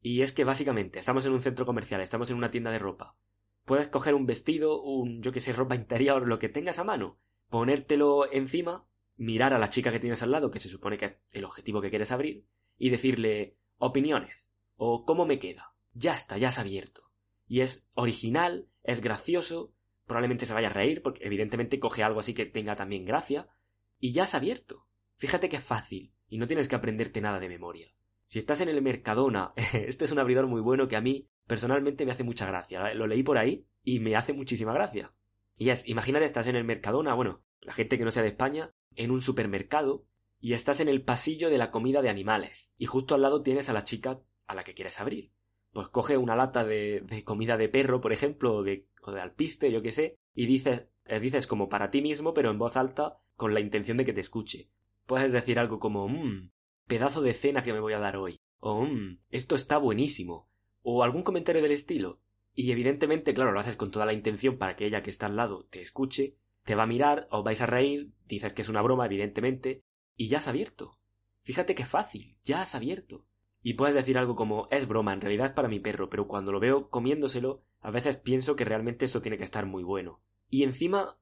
[0.00, 3.16] Y es que básicamente estamos en un centro comercial, estamos en una tienda de ropa.
[3.64, 7.18] Puedes coger un vestido, un yo que sé, ropa interior, lo que tengas a mano,
[7.50, 8.86] ponértelo encima
[9.16, 11.80] mirar a la chica que tienes al lado, que se supone que es el objetivo
[11.80, 12.44] que quieres abrir,
[12.78, 15.74] y decirle opiniones o cómo me queda.
[15.92, 17.10] Ya está, ya has abierto.
[17.48, 19.72] Y es original, es gracioso,
[20.06, 23.48] probablemente se vaya a reír, porque evidentemente coge algo así que tenga también gracia,
[23.98, 24.86] y ya has abierto.
[25.16, 27.92] Fíjate que es fácil, y no tienes que aprenderte nada de memoria.
[28.26, 32.04] Si estás en el Mercadona, este es un abridor muy bueno que a mí personalmente
[32.06, 32.94] me hace mucha gracia.
[32.94, 35.12] Lo leí por ahí y me hace muchísima gracia.
[35.56, 38.72] Y es, imagínate, estás en el Mercadona, bueno, la gente que no sea de España,
[38.96, 40.04] en un supermercado
[40.40, 43.68] y estás en el pasillo de la comida de animales y justo al lado tienes
[43.68, 45.32] a la chica a la que quieres abrir.
[45.72, 49.72] Pues coge una lata de, comida de perro, por ejemplo, o de, o de alpiste,
[49.72, 53.18] yo qué sé, y dices, eh, dices como para ti mismo, pero en voz alta,
[53.36, 54.68] con la intención de que te escuche.
[55.06, 56.50] Puedes decir algo como, mmm,
[56.86, 60.48] pedazo de cena que me voy a dar hoy, o mmm, esto está buenísimo,
[60.82, 62.20] o algún comentario del estilo.
[62.54, 65.36] Y evidentemente, claro, lo haces con toda la intención para que ella que está al
[65.36, 68.80] lado te escuche, te va a mirar, os vais a reír, dices que es una
[68.80, 69.82] broma, evidentemente,
[70.16, 70.98] y ya has abierto.
[71.42, 73.26] Fíjate qué fácil, ya has abierto.
[73.62, 76.52] Y puedes decir algo como es broma, en realidad es para mi perro, pero cuando
[76.52, 80.22] lo veo comiéndoselo, a veces pienso que realmente eso tiene que estar muy bueno.
[80.48, 81.18] Y encima,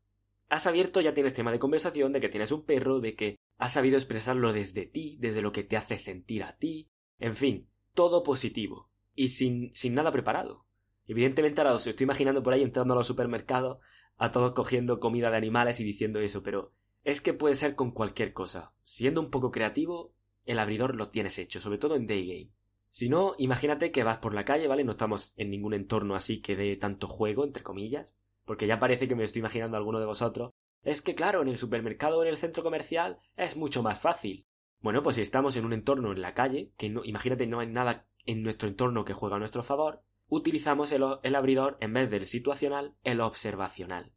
[0.48, 3.74] has abierto, ya tienes tema de conversación, de que tienes un perro, de que has
[3.74, 8.24] sabido expresarlo desde ti, desde lo que te hace sentir a ti, en fin, todo
[8.24, 8.90] positivo.
[9.14, 10.66] Y sin, sin nada preparado.
[11.06, 13.78] Evidentemente ahora os estoy imaginando por ahí entrando a los supermercados
[14.16, 16.72] a todos cogiendo comida de animales y diciendo eso, pero
[17.04, 18.72] es que puede ser con cualquier cosa.
[18.82, 20.12] Siendo un poco creativo,
[20.44, 22.50] el abridor lo tienes hecho, sobre todo en Day Game.
[22.90, 24.82] Si no, imagínate que vas por la calle, ¿vale?
[24.82, 28.12] No estamos en ningún entorno así que dé tanto juego, entre comillas,
[28.44, 30.50] porque ya parece que me estoy imaginando a alguno de vosotros.
[30.84, 34.46] Es que claro, en el supermercado o en el centro comercial es mucho más fácil.
[34.80, 38.06] Bueno, pues si estamos en un entorno en la calle, que imagínate no hay nada
[38.26, 42.94] en nuestro entorno que juega a nuestro favor, utilizamos el, abridor en vez del situacional,
[43.04, 44.12] el observacional.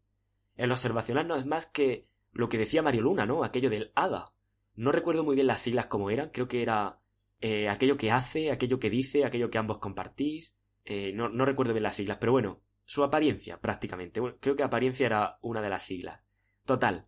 [0.55, 3.43] El observacional no es más que lo que decía Mario Luna, ¿no?
[3.43, 4.31] Aquello del hada.
[4.75, 6.99] No recuerdo muy bien las siglas como eran, creo que era
[7.41, 10.57] eh, aquello que hace, aquello que dice, aquello que ambos compartís.
[10.83, 14.19] Eh, no, recuerdo bien las siglas, pero bueno, su apariencia prácticamente.
[14.39, 16.24] creo que apariencia era una de las siglas.
[16.65, 17.07] Total,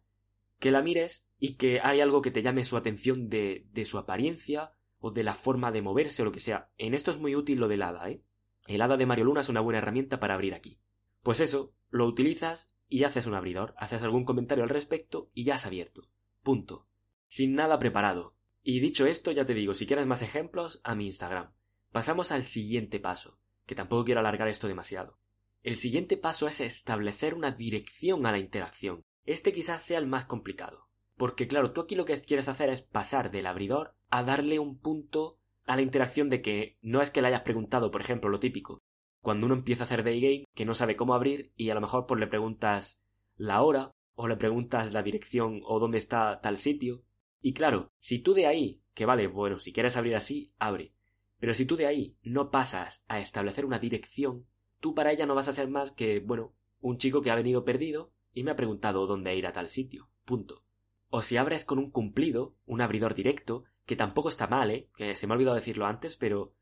[0.59, 3.97] que la mires y que hay algo que te llame su atención de, de su
[3.97, 6.69] apariencia o de la forma de moverse o lo que sea.
[6.77, 8.21] En esto es muy útil lo del hada, ¿eh?
[8.67, 10.79] El hada de Mario Luna es una buena herramienta para abrir aquí.
[11.23, 15.55] Pues eso, lo utilizas y haces un abridor, haces algún comentario al respecto y ya
[15.55, 16.09] has abierto.
[16.43, 16.87] Punto.
[17.27, 18.35] Sin nada preparado.
[18.63, 21.53] Y dicho esto, ya te digo, si quieres más ejemplos, a mi Instagram.
[21.91, 25.17] Pasamos al siguiente paso, que tampoco quiero alargar esto demasiado.
[25.63, 29.03] El siguiente paso es establecer una dirección a la interacción.
[29.27, 30.87] Este quizás sea el más complicado.
[31.17, 34.79] Porque claro, tú aquí lo que quieres hacer es pasar del abridor a darle un
[34.79, 38.39] punto a la interacción de que no es que le hayas preguntado, por ejemplo, lo
[38.39, 38.81] típico,
[39.21, 41.81] cuando uno empieza a hacer day game, que no sabe cómo abrir y a lo
[41.81, 43.01] mejor pues le preguntas
[43.35, 47.03] la hora o le preguntas la dirección o dónde está tal sitio.
[47.41, 50.93] Y claro, si tú de ahí, que vale, bueno, si quieres abrir así, abre.
[51.37, 54.45] Pero si tú de ahí no pasas a establecer una dirección,
[54.79, 57.65] tú para ella no vas a ser más que, bueno, un chico que ha venido
[57.65, 60.09] perdido y me ha preguntado dónde ir a tal sitio.
[60.23, 60.63] Punto.
[61.09, 64.89] O si abres con un cumplido, un abridor directo, que tampoco está mal, ¿eh?
[64.95, 66.53] Que se me ha olvidado decirlo antes, pero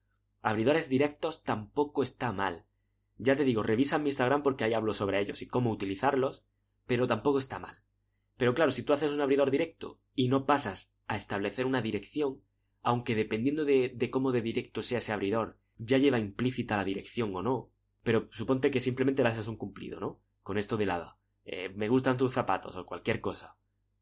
[0.41, 2.63] abridores directos tampoco está mal.
[3.17, 6.45] Ya te digo, revisa mi Instagram porque ahí hablo sobre ellos y cómo utilizarlos,
[6.85, 7.81] pero tampoco está mal.
[8.37, 12.39] Pero claro, si tú haces un abridor directo y no pasas a establecer una dirección,
[12.83, 17.35] aunque dependiendo de, de cómo de directo sea ese abridor, ya lleva implícita la dirección
[17.35, 17.69] o no,
[18.01, 20.21] pero suponte que simplemente le haces un cumplido, ¿no?
[20.41, 21.17] Con esto de lado.
[21.45, 23.55] Eh, me gustan tus zapatos o cualquier cosa.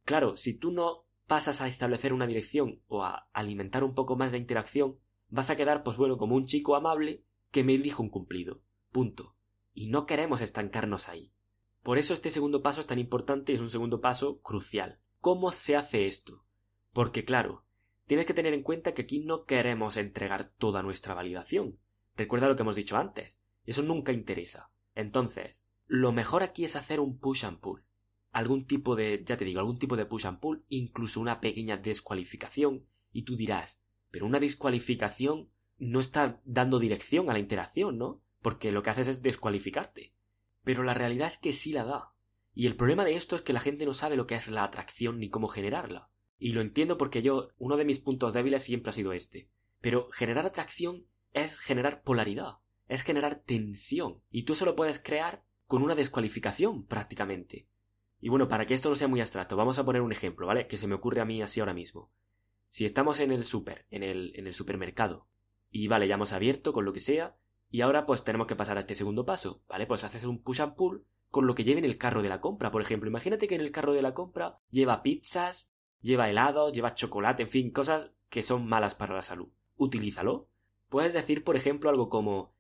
[0.06, 4.32] Claro, si tú no pasas a establecer una dirección o a alimentar un poco más
[4.32, 4.98] de interacción,
[5.30, 8.62] vas a quedar, pues bueno, como un chico amable que me dijo un cumplido.
[8.92, 9.36] Punto.
[9.74, 11.34] Y no queremos estancarnos ahí.
[11.82, 15.00] Por eso este segundo paso es tan importante y es un segundo paso crucial.
[15.20, 16.46] ¿Cómo se hace esto?
[16.94, 17.66] Porque claro,
[18.08, 21.80] tienes que tener en cuenta que aquí no queremos entregar toda nuestra validación.
[22.16, 23.42] Recuerda lo que hemos dicho antes.
[23.66, 24.70] Eso nunca interesa.
[24.96, 27.84] Entonces, lo mejor aquí es hacer un push and pull.
[28.32, 31.78] Algún tipo de, ya te digo, algún tipo de push and pull, incluso una pequeña
[31.78, 32.86] descualificación.
[33.12, 38.22] Y tú dirás, pero una descualificación no está dando dirección a la interacción, ¿no?
[38.42, 40.14] Porque lo que haces es descualificarte.
[40.64, 42.14] Pero la realidad es que sí la da.
[42.56, 44.64] Y el problema de esto es que la gente no sabe lo que es la
[44.64, 46.10] atracción ni cómo generarla.
[46.38, 49.50] Y lo entiendo porque yo, uno de mis puntos débiles siempre ha sido este.
[49.82, 54.22] Pero generar atracción es generar polaridad, es generar tensión.
[54.30, 57.68] Y tú solo puedes crear con una descualificación prácticamente.
[58.20, 60.68] Y bueno, para que esto no sea muy abstracto, vamos a poner un ejemplo, ¿vale?
[60.68, 62.10] Que se me ocurre a mí así ahora mismo.
[62.70, 65.28] Si estamos en el super, en el, en el supermercado,
[65.70, 67.36] y vale, ya hemos abierto con lo que sea,
[67.70, 69.88] y ahora pues tenemos que pasar a este segundo paso, ¿vale?
[69.88, 72.40] Pues haces un push and pull con lo que lleve en el carro de la
[72.40, 73.10] compra, por ejemplo.
[73.10, 77.50] Imagínate que en el carro de la compra lleva pizzas, lleva helado, lleva chocolate, en
[77.50, 79.50] fin, cosas que son malas para la salud.
[79.76, 80.48] Utilízalo.
[80.90, 82.53] Puedes decir, por ejemplo, algo como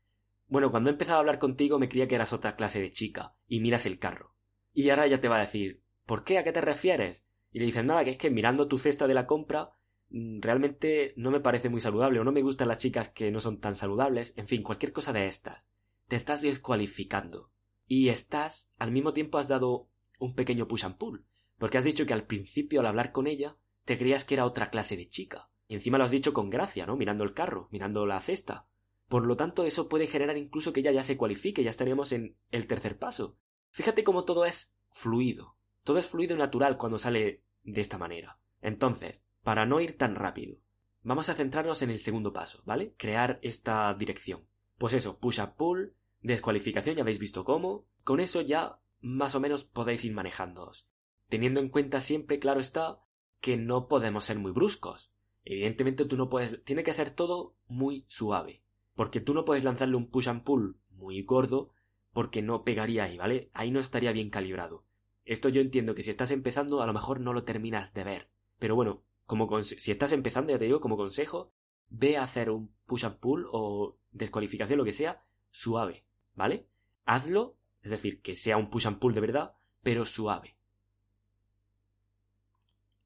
[0.53, 3.33] bueno, cuando he empezado a hablar contigo me creía que eras otra clase de chica,
[3.47, 4.35] y miras el carro.
[4.71, 6.37] Y ahora ya te va a decir, ¿por qué?
[6.37, 7.25] ¿A qué te refieres?
[7.51, 9.71] Y le dices, nada, que es que mirando tu cesta de la compra,
[10.09, 13.39] mm, realmente no me parece muy saludable, o no me gustan las chicas que no
[13.39, 15.71] son tan saludables, en fin, cualquier cosa de estas.
[16.07, 17.49] Te estás descualificando.
[17.87, 19.87] Y estás, al mismo tiempo has dado
[20.19, 21.25] un pequeño push and pull,
[21.57, 24.69] porque has dicho que al principio al hablar con ella te creías que era otra
[24.69, 25.49] clase de chica.
[25.67, 26.95] Y encima lo has dicho con gracia, ¿no?
[26.95, 28.67] Mirando el carro, mirando la cesta.
[29.13, 32.35] Por lo tanto, eso puede generar incluso que ella ya se cualifique, ya estaríamos en
[32.49, 33.37] el tercer paso.
[33.69, 35.55] Fíjate cómo todo es fluido.
[35.83, 38.39] Todo es fluido y natural cuando sale de esta manera.
[38.59, 40.57] Entonces, para no ir tan rápido,
[41.03, 42.95] vamos a centrarnos en el segundo paso, ¿vale?
[42.97, 44.47] Crear esta dirección.
[44.79, 47.85] Pues eso, push up pull, descualificación, ya habéis visto cómo.
[48.03, 50.87] Con eso ya más o menos podéis ir manejándoos
[51.29, 52.99] teniendo en cuenta siempre, claro está,
[53.41, 55.11] que no podemos ser muy bruscos.
[55.45, 58.62] Evidentemente tú no puedes, tiene que ser todo muy suave,
[58.95, 61.71] porque tú no puedes lanzarle un push and pull muy gordo
[62.13, 63.49] porque no pegaría ahí, ¿vale?
[63.53, 64.83] Ahí no estaría bien calibrado.
[65.25, 68.29] Esto yo entiendo que si estás empezando a lo mejor no lo terminas de ver,
[68.59, 71.51] pero bueno, como si estás empezando, ya te digo, como consejo,
[71.89, 76.03] ve a hacer un push and pull o descualificación, lo que sea, suave,
[76.35, 76.67] ¿vale?
[77.05, 80.55] Hazlo, es decir, que sea un push and pull de verdad, pero suave.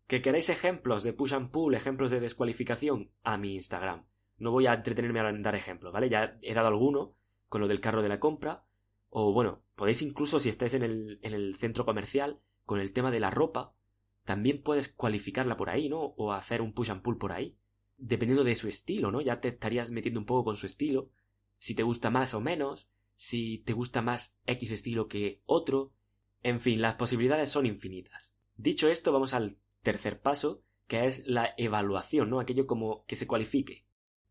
[0.08, 3.12] ¿Que queréis ejemplos de push and pull, ejemplos de descualificación?
[3.23, 4.06] A mi Instagram.
[4.38, 6.10] No voy a entretenerme a dar ejemplos, ¿vale?
[6.10, 7.15] Ya he dado alguno
[7.50, 8.63] con lo del carro de la compra.
[9.10, 13.12] O bueno, podéis incluso si estáis en el, en el centro comercial con el tema
[13.12, 13.73] de la ropa,
[14.28, 16.02] también puedes cualificarla por ahí, ¿no?
[16.17, 17.56] O hacer un push and pull por ahí.
[17.95, 19.21] Dependiendo de su estilo, ¿no?
[19.21, 21.10] Ya te estarías metiendo un poco con su estilo.
[21.60, 22.89] Si te gusta más o menos.
[23.15, 25.93] Si te gusta más X estilo que otro.
[26.43, 28.36] En fin, las posibilidades son infinitas.
[28.58, 32.41] Dicho esto, vamos al tercer paso, que es la evaluación, ¿no?
[32.41, 33.87] Aquello como que se cualifique.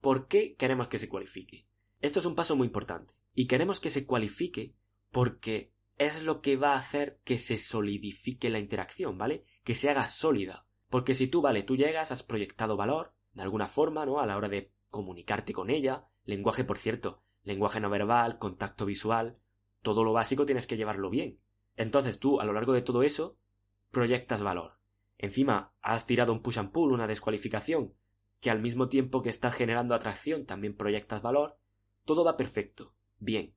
[0.07, 1.66] ¿Por qué queremos que se cualifique?
[2.01, 3.14] Esto es un paso muy importante.
[3.35, 4.77] Y queremos que se cualifique
[5.11, 9.47] porque es lo que va a hacer que se solidifique la interacción, ¿vale?
[9.64, 10.64] Que se haga sólida.
[10.90, 14.21] Porque si tú, vale, tú llegas, has proyectado valor, de alguna forma, ¿no?
[14.21, 19.40] A la hora de comunicarte con ella, lenguaje, por cierto, lenguaje no verbal, contacto visual,
[19.83, 21.40] todo lo básico tienes que llevarlo bien.
[21.75, 23.38] Entonces tú, a lo largo de todo eso,
[23.90, 24.79] proyectas valor.
[25.19, 27.92] Encima has tirado un push and pull, una descualificación,
[28.40, 31.59] que al mismo tiempo que estás generando atracción también proyectas valor,
[32.05, 32.94] todo va perfecto.
[33.18, 33.55] Bien.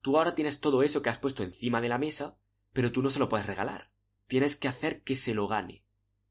[0.00, 2.36] Tú ahora tienes todo eso que has puesto encima de la mesa,
[2.72, 3.90] pero tú no se lo puedes regalar.
[4.26, 5.84] Tienes que hacer que se lo gane.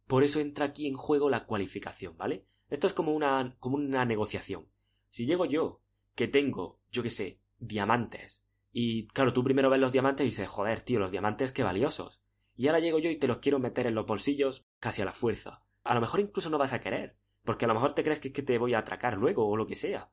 [0.07, 2.45] Por eso entra aquí en juego la cualificación, ¿vale?
[2.69, 4.67] Esto es como una, como una negociación.
[5.09, 5.81] Si llego yo,
[6.15, 10.47] que tengo, yo qué sé, diamantes, y claro, tú primero ves los diamantes y dices,
[10.47, 12.21] joder, tío, los diamantes qué valiosos
[12.57, 15.11] y ahora llego yo y te los quiero meter en los bolsillos casi a la
[15.13, 15.61] fuerza.
[15.83, 17.15] A lo mejor incluso no vas a querer,
[17.47, 19.55] porque a lo mejor te crees que es que te voy a atracar luego o
[19.55, 20.11] lo que sea.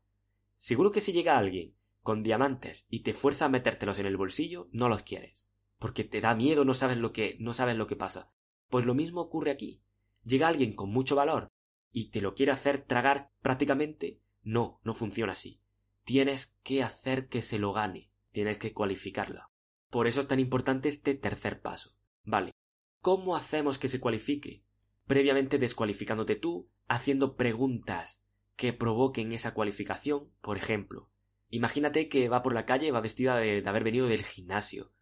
[0.55, 4.69] Seguro que si llega alguien con diamantes y te fuerza a metértelos en el bolsillo,
[4.71, 7.97] no los quieres, porque te da miedo, no sabes lo que no sabes lo que
[7.97, 8.31] pasa.
[8.69, 9.83] Pues lo mismo ocurre aquí.
[10.25, 11.49] Llega alguien con mucho valor
[11.91, 14.21] y te lo quiere hacer tragar prácticamente.
[14.45, 15.61] No, no funciona así.
[16.05, 18.13] Tienes que hacer que se lo gane.
[18.31, 19.51] Tienes que cualificarla.
[19.91, 21.97] Por eso es tan importante este tercer paso.
[22.23, 22.53] Vale.
[23.01, 24.64] ¿Cómo hacemos que se cualifique?
[25.07, 28.25] Previamente descualificándote tú, haciendo preguntas
[28.57, 30.31] que provoquen esa cualificación.
[30.41, 31.11] Por ejemplo,
[31.49, 34.93] imagínate que va por la calle y va vestida de, haber venido del gimnasio.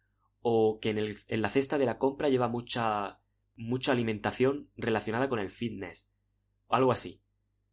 [0.41, 3.19] O que en, en la cesta de la compra lleva mucha
[3.55, 6.09] mucha alimentación relacionada con el fitness,
[6.67, 7.21] o algo así.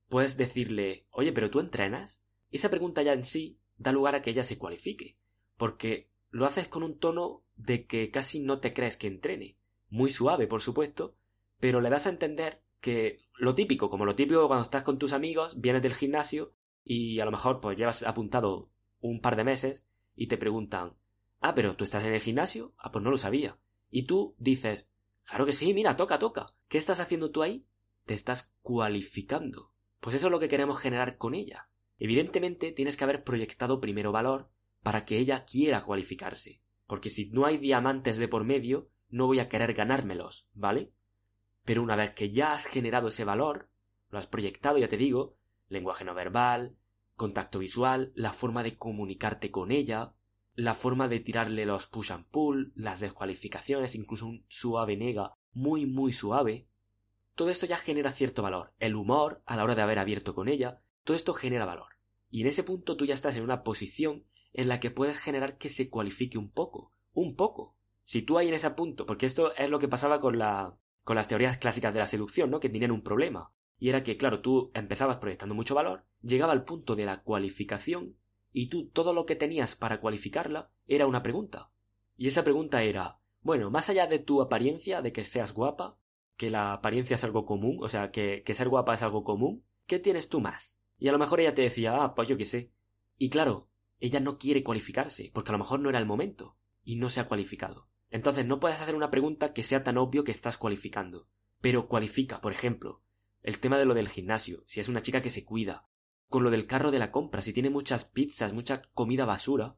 [0.08, 2.22] Puedes decirle, oye, pero tú entrenas?
[2.50, 5.16] Esa pregunta ya en sí da lugar a que ella se cualifique,
[5.56, 9.56] porque lo haces con un tono de que casi no te crees que entrene.
[9.88, 11.16] Muy suave, por supuesto,
[11.60, 15.12] pero le das a entender que lo típico, como lo típico cuando estás con tus
[15.12, 16.52] amigos, vienes del gimnasio
[16.84, 18.70] y a lo mejor pues llevas apuntado
[19.00, 20.94] un par de meses y te preguntan,
[21.40, 23.58] ah, pero tú estás en el gimnasio, ah, pues no lo sabía.
[23.90, 24.90] Y tú dices,
[25.30, 26.46] Claro que sí, mira, toca, toca.
[26.68, 27.64] ¿Qué estás haciendo tú ahí?
[28.04, 29.70] Te estás cualificando.
[30.00, 31.68] Pues eso es lo que queremos generar con ella.
[32.00, 34.50] Evidentemente tienes que haber proyectado primero valor
[34.82, 36.62] para que ella quiera cualificarse.
[36.88, 40.90] Porque si no hay diamantes de por medio, no voy a querer ganármelos, ¿vale?
[41.70, 43.68] Pero una vez que ya has generado ese valor,
[44.08, 45.36] lo has proyectado, ya te digo,
[45.68, 46.74] lenguaje no verbal,
[47.14, 50.12] contacto visual, la forma de comunicarte con ella,
[50.56, 55.86] la forma de tirarle los push and pull, las descualificaciones, incluso un suave nega muy
[55.86, 56.66] muy suave,
[57.36, 58.72] todo esto ya genera cierto valor.
[58.80, 61.92] El humor a la hora de haber abierto con ella, todo esto genera valor.
[62.32, 65.56] Y en ese punto tú ya estás en una posición en la que puedes generar
[65.56, 67.76] que se cualifique un poco, un poco.
[68.02, 71.16] Si tú ahí en ese punto, porque esto es lo que pasaba con la con
[71.16, 72.60] las teorías clásicas de la seducción, ¿no?
[72.60, 73.52] Que tenían un problema.
[73.78, 78.16] Y era que, claro, tú empezabas proyectando mucho valor, llegaba al punto de la cualificación
[78.52, 81.70] y tú todo lo que tenías para cualificarla era una pregunta.
[82.16, 85.96] Y esa pregunta era, bueno, más allá de tu apariencia, de que seas guapa,
[86.36, 89.64] que la apariencia es algo común, o sea, que, que ser guapa es algo común,
[89.86, 90.76] ¿qué tienes tú más?
[90.98, 92.70] Y a lo mejor ella te decía, ah, pues yo qué sé.
[93.16, 93.68] Y claro,
[94.00, 97.20] ella no quiere cualificarse, porque a lo mejor no era el momento, y no se
[97.20, 97.89] ha cualificado.
[98.10, 101.26] Entonces no puedes hacer una pregunta que sea tan obvio que estás cualificando.
[101.60, 103.02] Pero cualifica, por ejemplo,
[103.42, 105.86] el tema de lo del gimnasio, si es una chica que se cuida,
[106.28, 107.42] con lo del carro de la compra.
[107.42, 109.76] Si tiene muchas pizzas, mucha comida basura,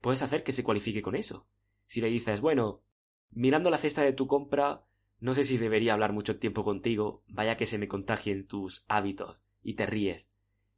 [0.00, 1.46] puedes hacer que se cualifique con eso.
[1.86, 2.82] Si le dices, bueno,
[3.30, 4.84] mirando la cesta de tu compra,
[5.18, 9.42] no sé si debería hablar mucho tiempo contigo, vaya que se me contagien tus hábitos,
[9.62, 10.30] y te ríes.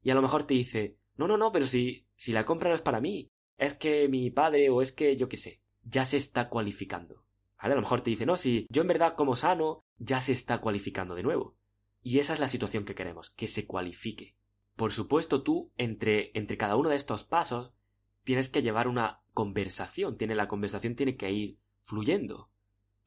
[0.02, 2.74] Y a lo mejor te dice, no, no, no, pero si, si la compra no
[2.74, 6.16] es para mí, es que mi padre o es que yo qué sé, ya se
[6.16, 7.24] está cualificando.
[7.58, 10.58] A lo mejor te dice, no, si yo en verdad como sano, ya se está
[10.60, 11.56] cualificando de nuevo.
[12.02, 14.34] Y esa es la situación que queremos, que se cualifique.
[14.74, 17.72] Por supuesto, tú, entre, entre cada uno de estos pasos,
[18.24, 20.16] tienes que llevar una conversación.
[20.16, 22.50] Tiene, la conversación tiene que ir fluyendo.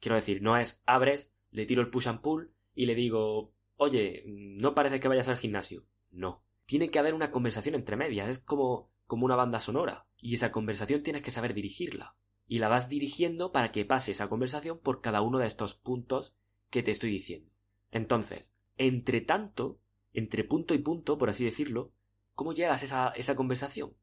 [0.00, 4.22] Quiero decir, no es abres, le tiro el push and pull y le digo, oye,
[4.26, 5.84] no parece que vayas al gimnasio.
[6.10, 6.42] No.
[6.64, 8.28] Tiene que haber una conversación entre medias.
[8.28, 10.06] Es como, como una banda sonora.
[10.18, 12.14] Y esa conversación tienes que saber dirigirla.
[12.46, 16.34] Y la vas dirigiendo para que pase esa conversación por cada uno de estos puntos
[16.70, 17.50] que te estoy diciendo.
[17.90, 19.78] Entonces, entre tanto,
[20.12, 21.92] entre punto y punto, por así decirlo,
[22.34, 23.94] ¿cómo llegas a esa, conversación?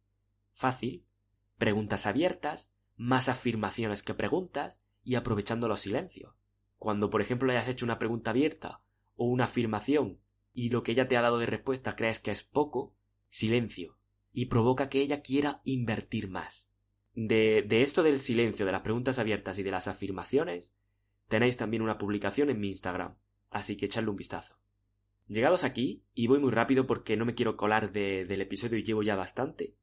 [0.54, 1.06] Fácil.
[1.58, 6.36] Preguntas abiertas, más afirmaciones que preguntas y aprovechando los silencios.
[6.78, 8.82] Cuando, por ejemplo, hayas hecho una pregunta abierta
[9.16, 10.20] o una afirmación
[10.54, 12.96] y lo que ella te ha dado de respuesta crees que es poco,
[13.30, 13.98] silencio.
[14.32, 16.70] Y provoca que ella quiera invertir más.
[17.16, 20.74] De, de esto del silencio, de las preguntas abiertas y de las afirmaciones,
[21.28, 23.16] tenéis también una publicación en mi Instagram,
[23.50, 24.58] así que echadle un vistazo.
[25.28, 29.04] Llegados aquí, y voy muy rápido porque no me quiero colar del episodio y llevo
[29.04, 29.76] ya bastante,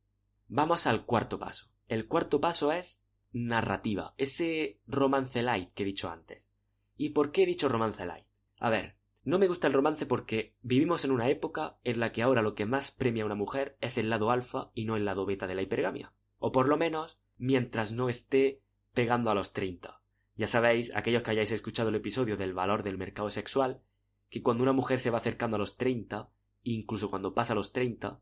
[0.49, 1.71] vamos al cuarto paso.
[1.89, 6.51] El cuarto paso es narrativa, ese romance light que he dicho antes.
[6.97, 8.27] ¿Y por qué he dicho romance light?
[8.59, 12.23] A ver, no me gusta el romance porque vivimos en una época en la que
[12.23, 15.05] ahora lo que más premia a una mujer es el lado alfa y no el
[15.05, 16.13] lado beta de la hipergamia.
[16.41, 18.61] O por lo menos, mientras no esté
[18.93, 20.01] pegando a los 30.
[20.35, 23.83] Ya sabéis, aquellos que hayáis escuchado el episodio del valor del mercado sexual,
[24.31, 26.31] que cuando una mujer se va acercando a los 30,
[26.63, 28.21] incluso cuando pasa a los 30,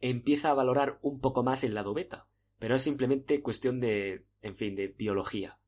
[0.00, 2.28] empieza a valorar un poco más el lado beta.
[2.58, 5.58] Pero es simplemente cuestión de, en fin, de biología.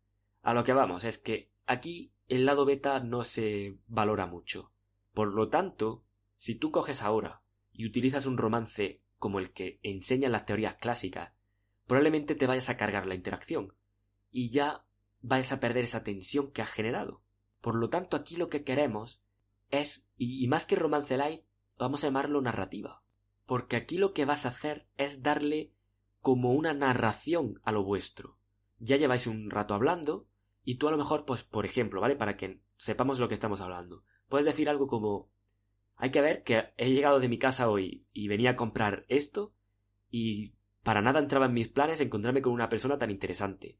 [0.42, 4.72] A lo que vamos es que aquí el lado beta no se valora mucho.
[5.12, 6.04] Por lo tanto,
[6.36, 11.32] si tú coges ahora y utilizas un romance como el que enseñan las teorías clásicas,
[11.90, 13.74] probablemente te vayas a cargar la interacción
[14.30, 14.84] y ya
[15.22, 17.20] vayas a perder esa tensión que has generado.
[17.60, 19.20] Por lo tanto, aquí lo que queremos
[19.70, 21.42] es, y, más que romance light,
[21.76, 23.02] vamos a llamarlo narrativa.
[23.44, 25.72] Porque aquí lo que vas a hacer es darle
[26.20, 28.38] como una narración a lo vuestro.
[28.78, 30.28] Ya lleváis un rato hablando
[30.62, 32.14] y tú a lo mejor, pues, por ejemplo, ¿vale?
[32.14, 34.04] Para que sepamos lo que estamos hablando.
[34.28, 35.28] Puedes decir algo como,
[35.96, 39.52] hay que ver que he llegado de mi casa hoy y venía a comprar esto
[40.08, 43.78] y para nada entraba en mis planes encontrarme con una persona tan interesante.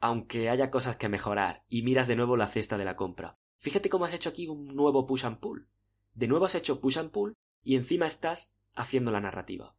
[0.00, 3.36] Aunque haya cosas que mejorar y miras de nuevo la cesta de la compra.
[3.56, 5.68] Fíjate cómo has hecho aquí un nuevo push and pull.
[6.14, 9.74] De nuevo has hecho push and pull y encima estás haciendo la narrativa.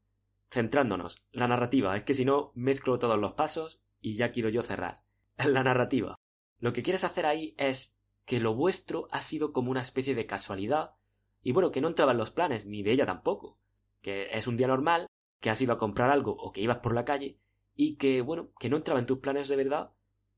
[0.51, 4.61] Centrándonos, la narrativa, es que si no mezclo todos los pasos y ya quiero yo
[4.61, 5.03] cerrar.
[5.37, 6.19] La narrativa.
[6.59, 7.95] Lo que quieres hacer ahí es
[8.25, 10.95] que lo vuestro ha sido como una especie de casualidad
[11.41, 13.57] y bueno, que no entraba en los planes, ni de ella tampoco.
[14.01, 15.07] Que es un día normal,
[15.39, 17.39] que has ido a comprar algo o que ibas por la calle
[17.75, 19.91] y que, bueno, que no entraba en tus planes de verdad,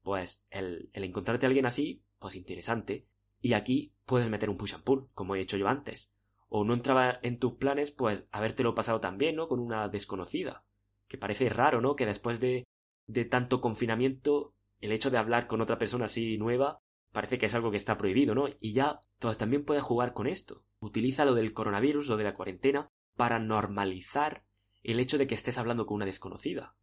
[0.03, 3.07] pues el, encontrarte a alguien así, pues interesante.
[3.39, 6.11] Y aquí puedes meter un push and pull, como he hecho yo antes.
[6.49, 9.47] O no entraba en tus planes, pues habértelo pasado también, ¿no?
[9.47, 10.63] Con una desconocida.
[11.07, 11.95] Que parece raro, ¿no?
[11.95, 12.67] Que después de,
[13.07, 16.79] de tanto confinamiento, el hecho de hablar con otra persona así nueva,
[17.11, 18.47] parece que es algo que está prohibido, ¿no?
[18.59, 20.63] Y ya, pues también puedes jugar con esto.
[20.79, 24.43] Utiliza lo del coronavirus, lo de la cuarentena, para normalizar
[24.83, 26.75] el hecho de que estés hablando con una desconocida.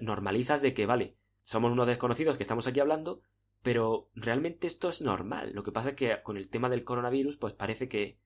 [0.00, 3.22] Normalizas de que, vale, somos unos desconocidos que estamos aquí hablando,
[3.62, 5.52] pero realmente esto es normal.
[5.52, 8.18] Lo que pasa es que con el tema del coronavirus, pues parece que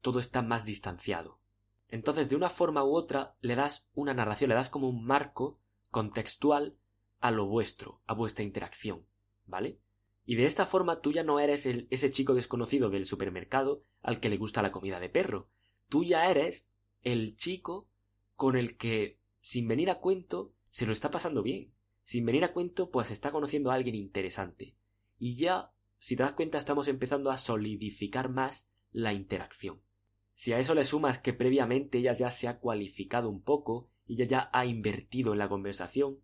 [0.00, 1.38] todo está más distanciado.
[1.88, 5.58] Entonces, de una forma u otra, le das una narración, le das como un marco
[5.90, 6.76] contextual
[7.20, 9.04] a lo vuestro, a vuestra interacción,
[9.46, 9.78] ¿vale?
[10.24, 14.28] Y de esta forma tú ya no eres ese chico desconocido del supermercado al que
[14.28, 15.48] le gusta la comida de perro.
[15.88, 16.66] Tú ya eres
[17.02, 17.88] el chico
[18.40, 21.74] con el que, sin venir a cuento, se lo está pasando bien.
[22.04, 24.78] Sin venir a cuento, pues está conociendo a alguien interesante.
[25.18, 29.82] Y ya, si te das cuenta, estamos empezando a solidificar más la interacción.
[30.32, 34.24] Si a eso le sumas que previamente ella ya se ha cualificado un poco ella
[34.24, 36.20] ya ha invertido en la conversación,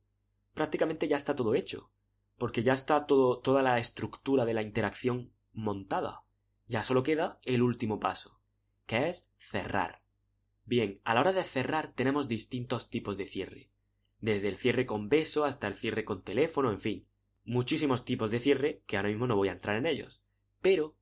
[0.54, 1.92] prácticamente ya está todo hecho
[2.38, 6.22] porque ya está toda la estructura de la interacción montada.
[6.66, 8.40] Ya solo queda el último paso,
[8.86, 10.05] que es cerrar.
[10.66, 13.70] Bien, a la hora de cerrar tenemos distintos tipos de cierre.
[14.20, 17.06] Desde el cierre con beso hasta el cierre con teléfono, en fin.
[17.44, 20.22] Muchísimos tipos de cierre que ahora mismo no voy a entrar en ellos.
[20.60, 20.96] Pero,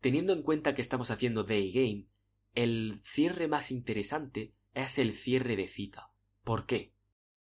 [0.00, 2.06] teniendo en cuenta que estamos haciendo day game,
[2.54, 6.12] el cierre más interesante es el cierre de cita.
[6.44, 6.92] ¿Por qué?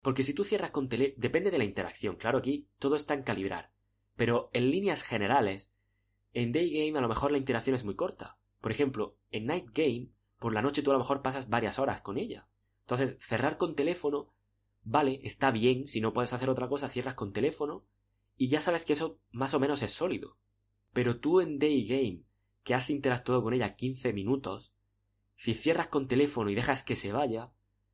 [0.02, 2.16] Porque si tú cierras con tele, depende de la interacción.
[2.16, 3.72] Claro, aquí todo está en calibrar.
[4.16, 5.72] Pero en líneas generales,
[6.34, 8.38] en Day Game a lo mejor la interacción es muy corta.
[8.62, 10.10] Por ejemplo, en Night Game,
[10.40, 12.48] por la noche tú a lo mejor pasas varias horas con ella.
[12.82, 14.34] Entonces, cerrar con teléfono,
[14.84, 17.84] vale, está bien, si no puedes hacer otra cosa, cierras con teléfono
[18.38, 20.38] y ya sabes que eso más o menos es sólido.
[20.94, 22.24] Pero tú en Day Game,
[22.64, 24.74] que has interactuado con ella 15 minutos,
[25.36, 27.52] si cierras con teléfono y dejas que se vaya,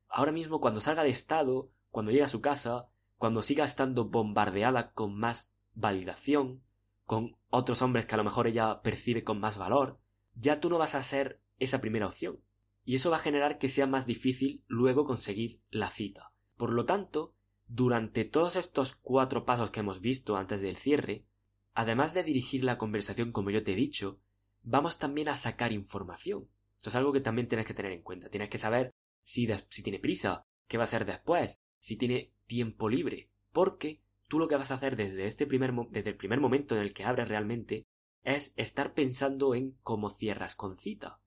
[0.08, 2.88] ahora mismo cuando salga de estado cuando llegue a su casa,
[3.18, 6.64] cuando siga estando bombardeada con más validación,
[7.06, 10.00] con otros hombres que a lo mejor ella percibe con más valor,
[10.34, 12.40] ya tú no vas a ser esa primera opción.
[12.84, 16.32] Y eso va a generar que sea más difícil luego conseguir la cita.
[16.56, 17.34] Por lo tanto,
[17.66, 21.24] durante todos estos cuatro pasos que hemos visto antes del cierre,
[21.72, 24.20] además de dirigir la conversación como yo te he dicho,
[24.62, 26.48] vamos también a sacar información.
[26.76, 28.28] Esto es algo que también tienes que tener en cuenta.
[28.28, 29.48] Tienes que saber si,
[29.82, 34.56] tiene prisa, qué va a hacer después, si tiene tiempo libre, porque tú lo que
[34.56, 37.86] vas a hacer desde este primer desde el primer momento en el que abres realmente
[38.22, 41.20] es estar pensando en cómo cierras con cita,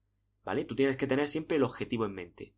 [0.48, 0.64] ¿vale?
[0.64, 2.54] Tú tienes que tener siempre el objetivo en mente.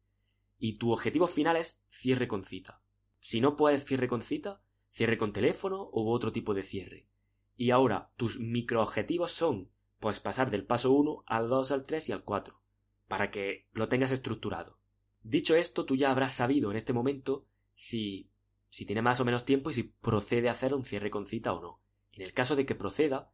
[0.60, 2.80] Y tu objetivo final es cierre con cita.
[3.18, 4.62] Si no puedes cierre con cita,
[4.92, 7.08] cierre con teléfono u otro tipo de cierre.
[7.56, 12.12] Y ahora, tus microobjetivos son, pues pasar del paso 1 al 2, al 3 y
[12.12, 12.60] al 4,
[13.08, 14.78] para que lo tengas estructurado.
[15.24, 18.30] Dicho esto, tú ya habrás sabido en este momento si,
[18.68, 21.52] si tiene más o menos tiempo y si procede a hacer un cierre con cita
[21.52, 21.80] o no.
[22.12, 23.32] En el caso de que proceda,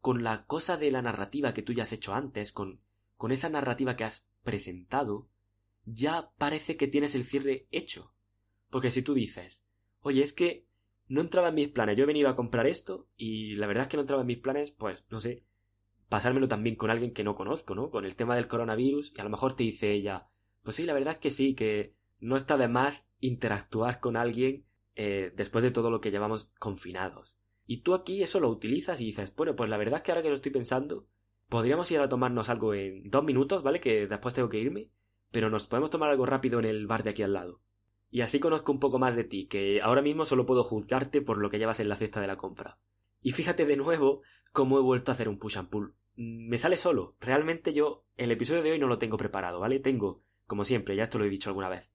[0.00, 2.80] con la cosa de la narrativa que tú ya has hecho antes, con,
[3.18, 5.28] con esa narrativa que has presentado,
[5.84, 8.14] ya parece que tienes el cierre hecho.
[8.70, 9.66] Porque si tú dices,
[10.00, 10.66] oye, es que
[11.08, 13.88] no entraba en mis planes, yo he venido a comprar esto y la verdad es
[13.88, 15.44] que no entraba en mis planes, pues, no sé,
[16.08, 17.90] pasármelo también con alguien que no conozco, ¿no?
[17.90, 20.28] Con el tema del coronavirus y a lo mejor te dice ella,
[20.62, 24.64] pues sí, la verdad es que sí, que no está de más interactuar con alguien
[24.94, 27.36] eh, después de todo lo que llevamos confinados.
[27.66, 30.22] Y tú aquí eso lo utilizas y dices, bueno, pues la verdad es que ahora
[30.22, 31.06] que lo estoy pensando,
[31.48, 33.80] podríamos ir a tomarnos algo en dos minutos, ¿vale?
[33.80, 34.90] Que después tengo que irme,
[35.30, 37.60] pero nos podemos tomar algo rápido en el bar de aquí al lado.
[38.10, 41.38] Y así conozco un poco más de ti, que ahora mismo solo puedo juzgarte por
[41.38, 42.78] lo que llevas en la cesta de la compra.
[43.20, 44.22] Y fíjate de nuevo
[44.52, 45.94] cómo he vuelto a hacer un push and pull.
[46.16, 47.16] Me sale solo.
[47.20, 49.78] Realmente yo el episodio de hoy no lo tengo preparado, ¿vale?
[49.78, 51.88] Tengo, como siempre, ya esto lo he dicho alguna vez,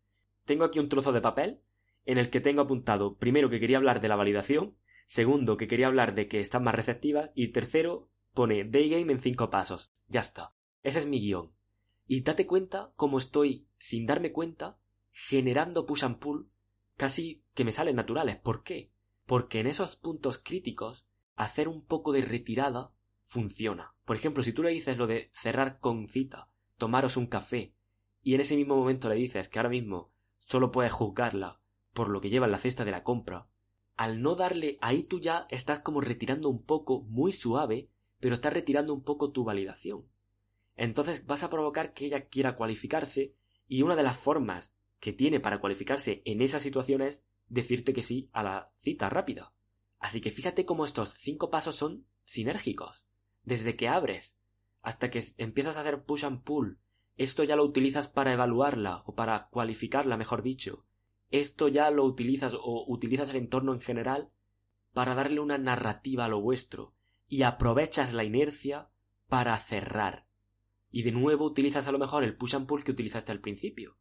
[0.46, 1.62] tengo aquí un trozo de papel
[2.06, 4.76] en el que tengo apuntado, primero, que quería hablar de la validación,
[5.06, 9.20] segundo, que quería hablar de que están más receptivas y tercero, pone Day Game en
[9.20, 9.94] cinco pasos.
[10.08, 10.54] Ya está.
[10.82, 11.52] Ese es mi guion.
[12.08, 14.78] Y date cuenta cómo estoy, sin darme cuenta,
[15.12, 16.50] generando push and pull
[16.98, 18.38] casi que me salen naturales.
[18.38, 18.92] ¿Por qué?
[19.26, 21.06] Porque en esos puntos críticos,
[21.36, 22.92] hacer un poco de retirada
[23.24, 23.94] funciona.
[24.06, 27.74] Por ejemplo, si tú le dices lo de cerrar con cita, tomaros un café,
[28.22, 31.60] y en ese mismo momento le dices que ahora mismo solo puedes juzgarla
[31.94, 33.48] por lo que lleva en la cesta de la compra,
[33.96, 37.90] al no darle ahí tú ya estás como retirando un poco, muy suave,
[38.24, 40.06] pero estás retirando un poco tu validación.
[40.78, 43.36] Entonces vas a provocar que ella quiera cualificarse
[43.68, 48.02] y una de las formas que tiene para cualificarse en esa situación es decirte que
[48.02, 49.52] sí a la cita rápida.
[50.00, 53.04] Así que fíjate cómo estos cinco pasos son sinérgicos.
[53.44, 54.38] Desde que abres
[54.82, 56.80] hasta que empiezas a hacer push and pull,
[57.18, 60.86] esto ya lo utilizas para evaluarla o para cualificarla, mejor dicho.
[61.30, 64.30] Esto ya lo utilizas o utilizas el entorno en general
[64.94, 66.94] para darle una narrativa a lo vuestro
[67.34, 68.90] y aprovechas la inercia
[69.28, 70.28] para cerrar.
[70.92, 73.98] Y de nuevo utilizas a lo mejor el push and pull que utilizaste al principio.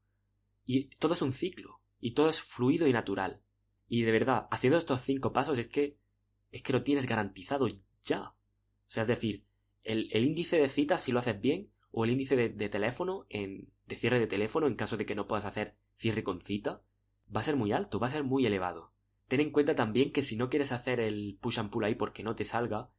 [0.66, 3.40] Y todo es un ciclo, y todo es fluido y natural.
[3.88, 5.96] Y de verdad, haciendo estos cinco pasos es que
[6.50, 7.68] es que lo tienes garantizado
[8.02, 8.22] ya.
[8.22, 8.34] O
[8.86, 9.46] sea, es decir,
[9.82, 13.96] el, índice de citas, si lo haces bien, o el índice de, teléfono, en, de
[13.96, 16.82] cierre de teléfono, en caso de que no puedas hacer cierre con cita,
[17.34, 18.92] va a ser muy alto, va a ser muy elevado.
[19.26, 22.22] Ten en cuenta también que si no quieres hacer el push and pull ahí porque
[22.22, 22.90] no te salga,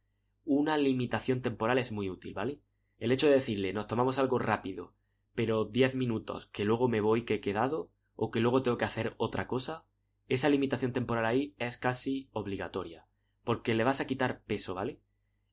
[0.44, 2.60] una limitación temporal es muy útil, ¿vale?
[2.98, 4.94] El hecho de decirle, nos tomamos algo rápido,
[5.34, 8.84] pero 10 minutos, que luego me voy que he quedado, o que luego tengo que
[8.84, 9.84] hacer otra cosa,
[10.28, 13.06] esa limitación temporal ahí es casi obligatoria,
[13.42, 15.00] porque le vas a quitar peso, ¿vale?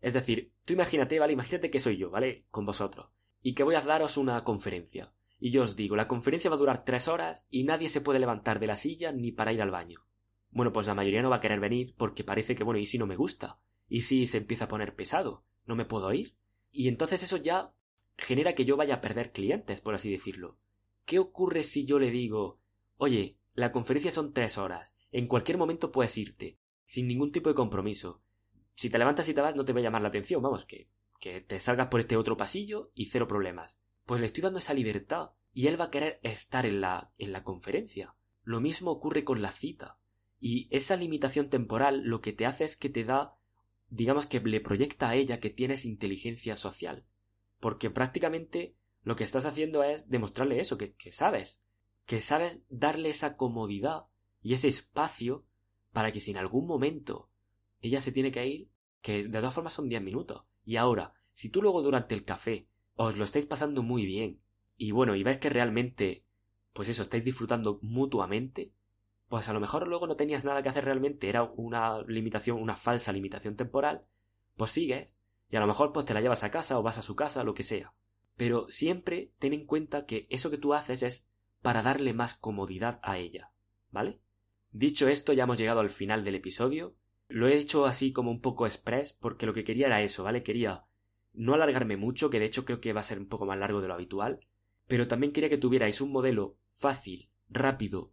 [0.02, 1.34] Es decir, tú imagínate, ¿vale?
[1.34, 2.46] Imagínate que soy yo, ¿vale?
[2.50, 3.10] Con vosotros.
[3.42, 5.14] Y que voy a daros una conferencia.
[5.40, 8.20] Y yo os digo, la conferencia va a durar tres horas y nadie se puede
[8.20, 10.02] levantar de la silla ni para ir al baño.
[10.52, 12.98] Bueno, pues la mayoría no va a querer venir porque parece que, bueno, ¿y si
[12.98, 13.60] no me gusta?
[13.92, 15.44] ¿Y si se empieza a poner pesado?
[15.66, 16.34] ¿No me puedo ir?
[16.72, 17.74] Y entonces eso ya
[18.18, 20.58] genera que yo vaya a perder clientes, por así decirlo.
[21.04, 22.62] ¿Qué ocurre si yo le digo,
[22.96, 27.56] oye, la conferencia son tres horas, en cualquier momento puedes irte, sin ningún tipo de
[27.56, 28.22] compromiso,
[28.76, 30.88] si te levantas y te vas, no te va a llamar la atención, vamos, que,
[31.20, 33.82] que te salgas por este otro pasillo y cero problemas.
[34.06, 37.34] Pues le estoy dando esa libertad y él va a querer estar en la, en
[37.34, 38.16] la conferencia.
[38.44, 39.98] Lo mismo ocurre con la cita.
[40.40, 43.36] Y esa limitación temporal lo que te hace es que te da,
[43.92, 47.06] digamos que le proyecta a ella que tienes inteligencia social.
[47.60, 51.62] Porque prácticamente lo que estás haciendo es demostrarle eso, que, sabes.
[52.06, 54.06] Que sabes darle esa comodidad
[54.42, 55.46] y ese espacio
[55.92, 57.30] para que si en algún momento
[57.82, 58.70] ella se tiene que ir,
[59.02, 60.44] que de todas formas son 10 minutos.
[60.64, 64.42] Y ahora, si tú luego durante el café os lo estáis pasando muy bien,
[64.78, 66.24] y bueno, y ves que realmente,
[66.74, 68.72] pues eso, estáis disfrutando mutuamente,
[69.32, 72.76] pues a lo mejor luego no tenías nada que hacer realmente, era una limitación, una
[72.76, 74.04] falsa limitación temporal,
[74.58, 77.02] pues sigues, y a lo mejor pues te la llevas a casa o vas a
[77.02, 77.94] su casa, lo que sea.
[78.36, 81.30] Pero siempre ten en cuenta que eso que tú haces es
[81.62, 83.54] para darle más comodidad a ella,
[83.90, 84.20] ¿vale?
[84.74, 86.98] Dicho esto, ya hemos llegado al final del episodio.
[87.30, 90.44] Lo he hecho así como un poco express porque lo que quería era eso, ¿vale?
[90.44, 90.84] Quería
[91.32, 93.80] no alargarme mucho, que de hecho creo que va a ser un poco más largo
[93.80, 94.42] de lo habitual,
[94.90, 98.12] pero también quería que tuvierais un modelo fácil, rápido,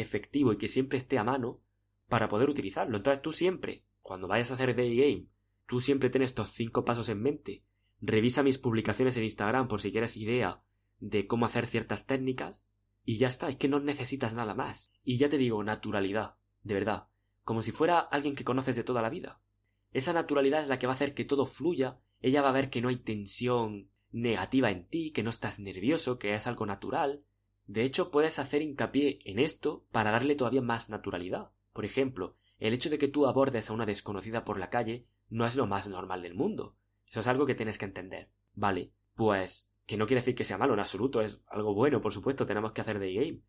[0.00, 1.60] efectivo y que siempre esté a mano
[2.08, 2.96] para poder utilizarlo.
[2.96, 5.26] Entonces tú siempre, cuando vayas a hacer day game,
[5.66, 7.64] tú siempre tienes estos cinco pasos en mente.
[8.00, 10.62] Revisa mis publicaciones en Instagram por si quieres idea
[10.98, 12.66] de cómo hacer ciertas técnicas
[13.04, 14.92] y ya está, es que no necesitas nada más.
[15.04, 17.10] Y ya te digo, naturalidad, de verdad
[17.50, 19.40] como si fuera alguien que conoces de toda la vida.
[19.92, 22.70] Esa naturalidad es la que va a hacer que todo fluya, ella va a ver
[22.70, 27.24] que no hay tensión negativa en ti, que no estás nervioso, que es algo natural.
[27.70, 31.52] De hecho, puedes hacer hincapié en esto para darle todavía más naturalidad.
[31.72, 35.46] Por ejemplo, el hecho de que tú abordes a una desconocida por la calle no
[35.46, 36.74] es lo más normal del mundo.
[37.06, 38.28] Eso es algo que tienes que entender.
[38.56, 42.12] Vale, pues que no quiere decir que sea malo en absoluto, es algo bueno, por
[42.12, 43.40] supuesto, tenemos que hacer de game.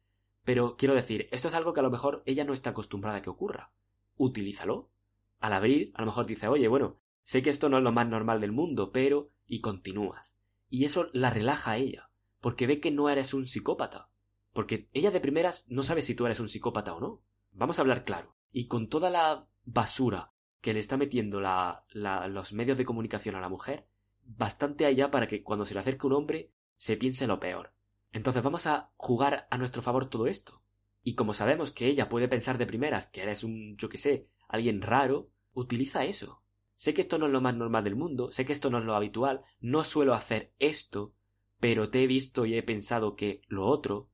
[0.43, 3.21] Pero quiero decir, esto es algo que a lo mejor ella no está acostumbrada a
[3.23, 3.71] que ocurra
[4.17, 4.91] utilízalo.
[5.39, 8.07] Al abrir, a lo mejor dice, oye, bueno, sé que esto no es lo más
[8.07, 9.31] normal del mundo, pero...
[9.47, 10.37] y continúas.
[10.69, 12.09] Y eso la relaja a ella,
[12.39, 14.10] porque ve que no eres un psicópata.
[14.53, 17.21] Porque ella de primeras no sabe si tú eres un psicópata o no.
[17.51, 18.35] Vamos a hablar claro.
[18.51, 23.41] Y con toda la basura que le está metiendo la, los medios de comunicación a
[23.41, 23.87] la mujer,
[24.23, 27.73] bastante allá para que cuando se le acerque un hombre se piense lo peor.
[28.11, 30.61] Entonces vamos a jugar a nuestro favor todo esto.
[31.03, 34.27] Y como sabemos que ella puede pensar de primeras que eres un, yo qué sé,
[34.47, 36.43] alguien raro, utiliza eso.
[36.75, 38.85] Sé que esto no es lo más normal del mundo, sé que esto no es
[38.85, 41.13] lo habitual, no suelo hacer esto,
[41.59, 44.09] pero te he visto y he pensado que lo otro,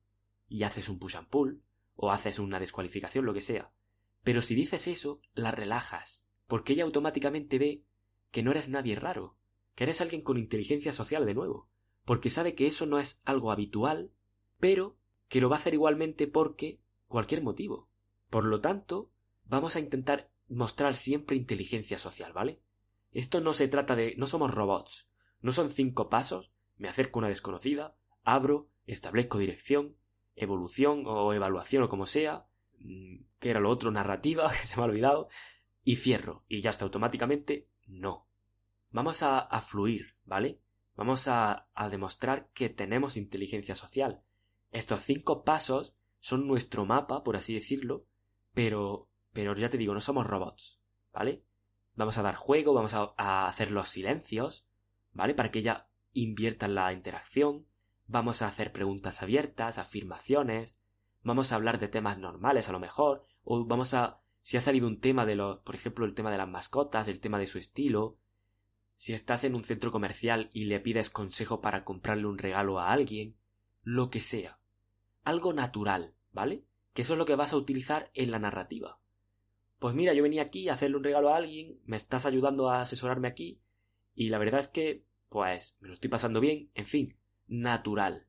[0.48, 1.62] y haces un push and pull,
[1.96, 3.70] o haces una descualificación, lo que sea.
[4.24, 7.84] Pero si dices eso, la relajas, porque ella automáticamente ve
[8.30, 9.36] que no eres nadie raro,
[9.74, 11.68] que eres alguien con inteligencia social de nuevo,
[12.04, 14.10] porque sabe que eso no es algo habitual,
[14.58, 14.96] pero
[15.28, 17.88] que lo va a hacer igualmente porque cualquier motivo.
[18.30, 19.10] Por lo tanto,
[19.44, 22.60] vamos a intentar mostrar siempre inteligencia social, ¿vale?
[23.12, 24.14] Esto no se trata de...
[24.16, 25.08] no somos robots,
[25.40, 29.96] no son cinco pasos, me acerco a una desconocida, abro, establezco dirección,
[30.38, 32.46] evolución o evaluación o como sea,
[32.78, 35.28] mm, que era lo otro, narrativa, que se me ha olvidado,
[35.84, 38.26] y cierro, y ya está automáticamente, no.
[38.90, 40.60] Vamos a, fluir, ¿vale?
[40.96, 44.22] Vamos a, a demostrar que tenemos inteligencia social.
[44.72, 48.06] Estos cinco pasos son nuestro mapa, por así decirlo,
[48.54, 50.80] pero, pero ya te digo, no somos robots,
[51.12, 51.44] ¿vale?
[51.94, 54.66] Vamos a dar juego, vamos a, a hacer los silencios,
[55.12, 55.34] ¿vale?
[55.34, 57.66] Para que ella invierta en la interacción,
[58.08, 60.76] vamos a hacer preguntas abiertas, afirmaciones,
[61.22, 64.88] vamos a hablar de temas normales a lo mejor, o vamos a, si ha salido
[64.88, 67.58] un tema de los, por ejemplo, el tema de las mascotas, el tema de su
[67.58, 68.16] estilo,
[68.96, 72.90] si estás en un centro comercial y le pides consejo para comprarle un regalo a
[72.90, 73.36] alguien,
[73.84, 74.58] lo que sea.
[75.22, 76.64] Algo natural, ¿vale?
[76.94, 78.98] Que eso es lo que vas a utilizar en la narrativa.
[79.78, 82.80] Pues mira, yo venía aquí a hacerle un regalo a alguien, me estás ayudando a
[82.80, 83.60] asesorarme aquí,
[84.14, 87.16] y la verdad es que, pues, me lo estoy pasando bien, en fin,
[87.48, 88.26] natural.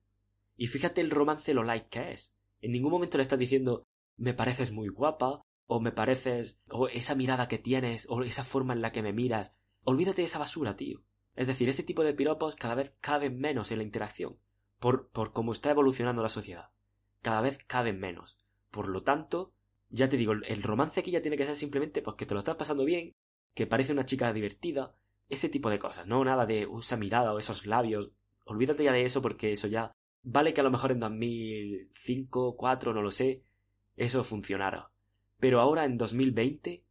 [0.56, 2.34] Y fíjate el romance lo like que es.
[2.62, 3.86] En ningún momento le estás diciendo
[4.18, 8.74] me pareces muy guapa, o me pareces, o esa mirada que tienes, o esa forma
[8.74, 9.54] en la que me miras.
[9.84, 11.02] Olvídate de esa basura, tío.
[11.36, 14.38] Es decir, ese tipo de piropos cada vez caben menos en la interacción,
[14.80, 16.72] por, por cómo está evolucionando la sociedad.
[17.22, 18.38] Cada vez caben menos.
[18.72, 19.54] Por lo tanto,
[19.90, 22.40] ya te digo, el romance aquí ya tiene que ser simplemente pues que te lo
[22.40, 23.14] estás pasando bien,
[23.54, 24.96] que parece una chica divertida,
[25.30, 28.12] ese tipo de cosas, no nada de esa mirada o esos labios
[28.50, 29.94] olvídate ya de eso porque eso ya
[30.24, 33.44] vale que a lo mejor en 2005, 2004, no lo sé,
[33.96, 34.90] eso funcionara.
[35.40, 36.84] Pero ahora en 2020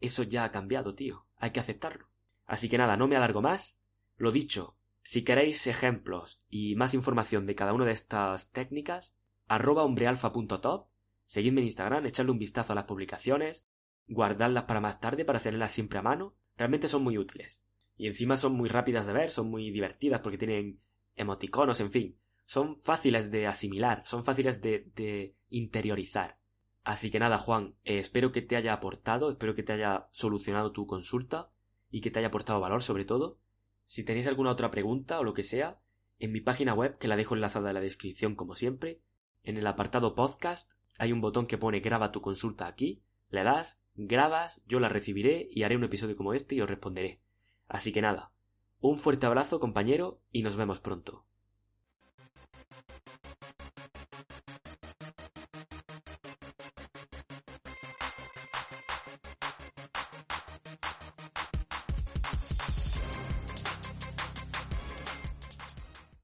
[0.00, 1.24] eso ya ha cambiado, tío.
[1.38, 2.08] Hay que aceptarlo.
[2.46, 3.78] Así que nada, no me alargo más.
[4.16, 9.16] Lo dicho, si queréis ejemplos y más información de cada una de estas técnicas,
[9.48, 10.86] arroba hombrealfa.top,
[11.24, 13.66] seguidme en Instagram, echadle un vistazo a las publicaciones,
[14.08, 17.64] guardadlas para más tarde para tenerlas siempre a mano, realmente son muy útiles.
[17.96, 20.80] Y encima son muy rápidas de ver, son muy divertidas porque tienen
[21.16, 26.38] emoticonos, en fin, son fáciles de asimilar, son fáciles de, interiorizar.
[26.84, 30.72] Así que nada, Juan, eh, espero que te haya aportado, espero que te haya solucionado
[30.72, 31.50] tu consulta
[31.90, 33.38] y que te haya aportado valor sobre todo.
[33.84, 35.80] Si tenéis alguna otra pregunta o lo que sea,
[36.18, 39.00] en mi página web, que la dejo enlazada en la descripción como siempre,
[39.42, 43.80] en el apartado podcast hay un botón que pone graba tu consulta aquí, le das,
[43.94, 47.20] grabas, yo la recibiré y haré un episodio como este y os responderé.
[47.68, 48.32] Así que nada,
[48.80, 51.24] un fuerte abrazo, compañero, y nos vemos pronto.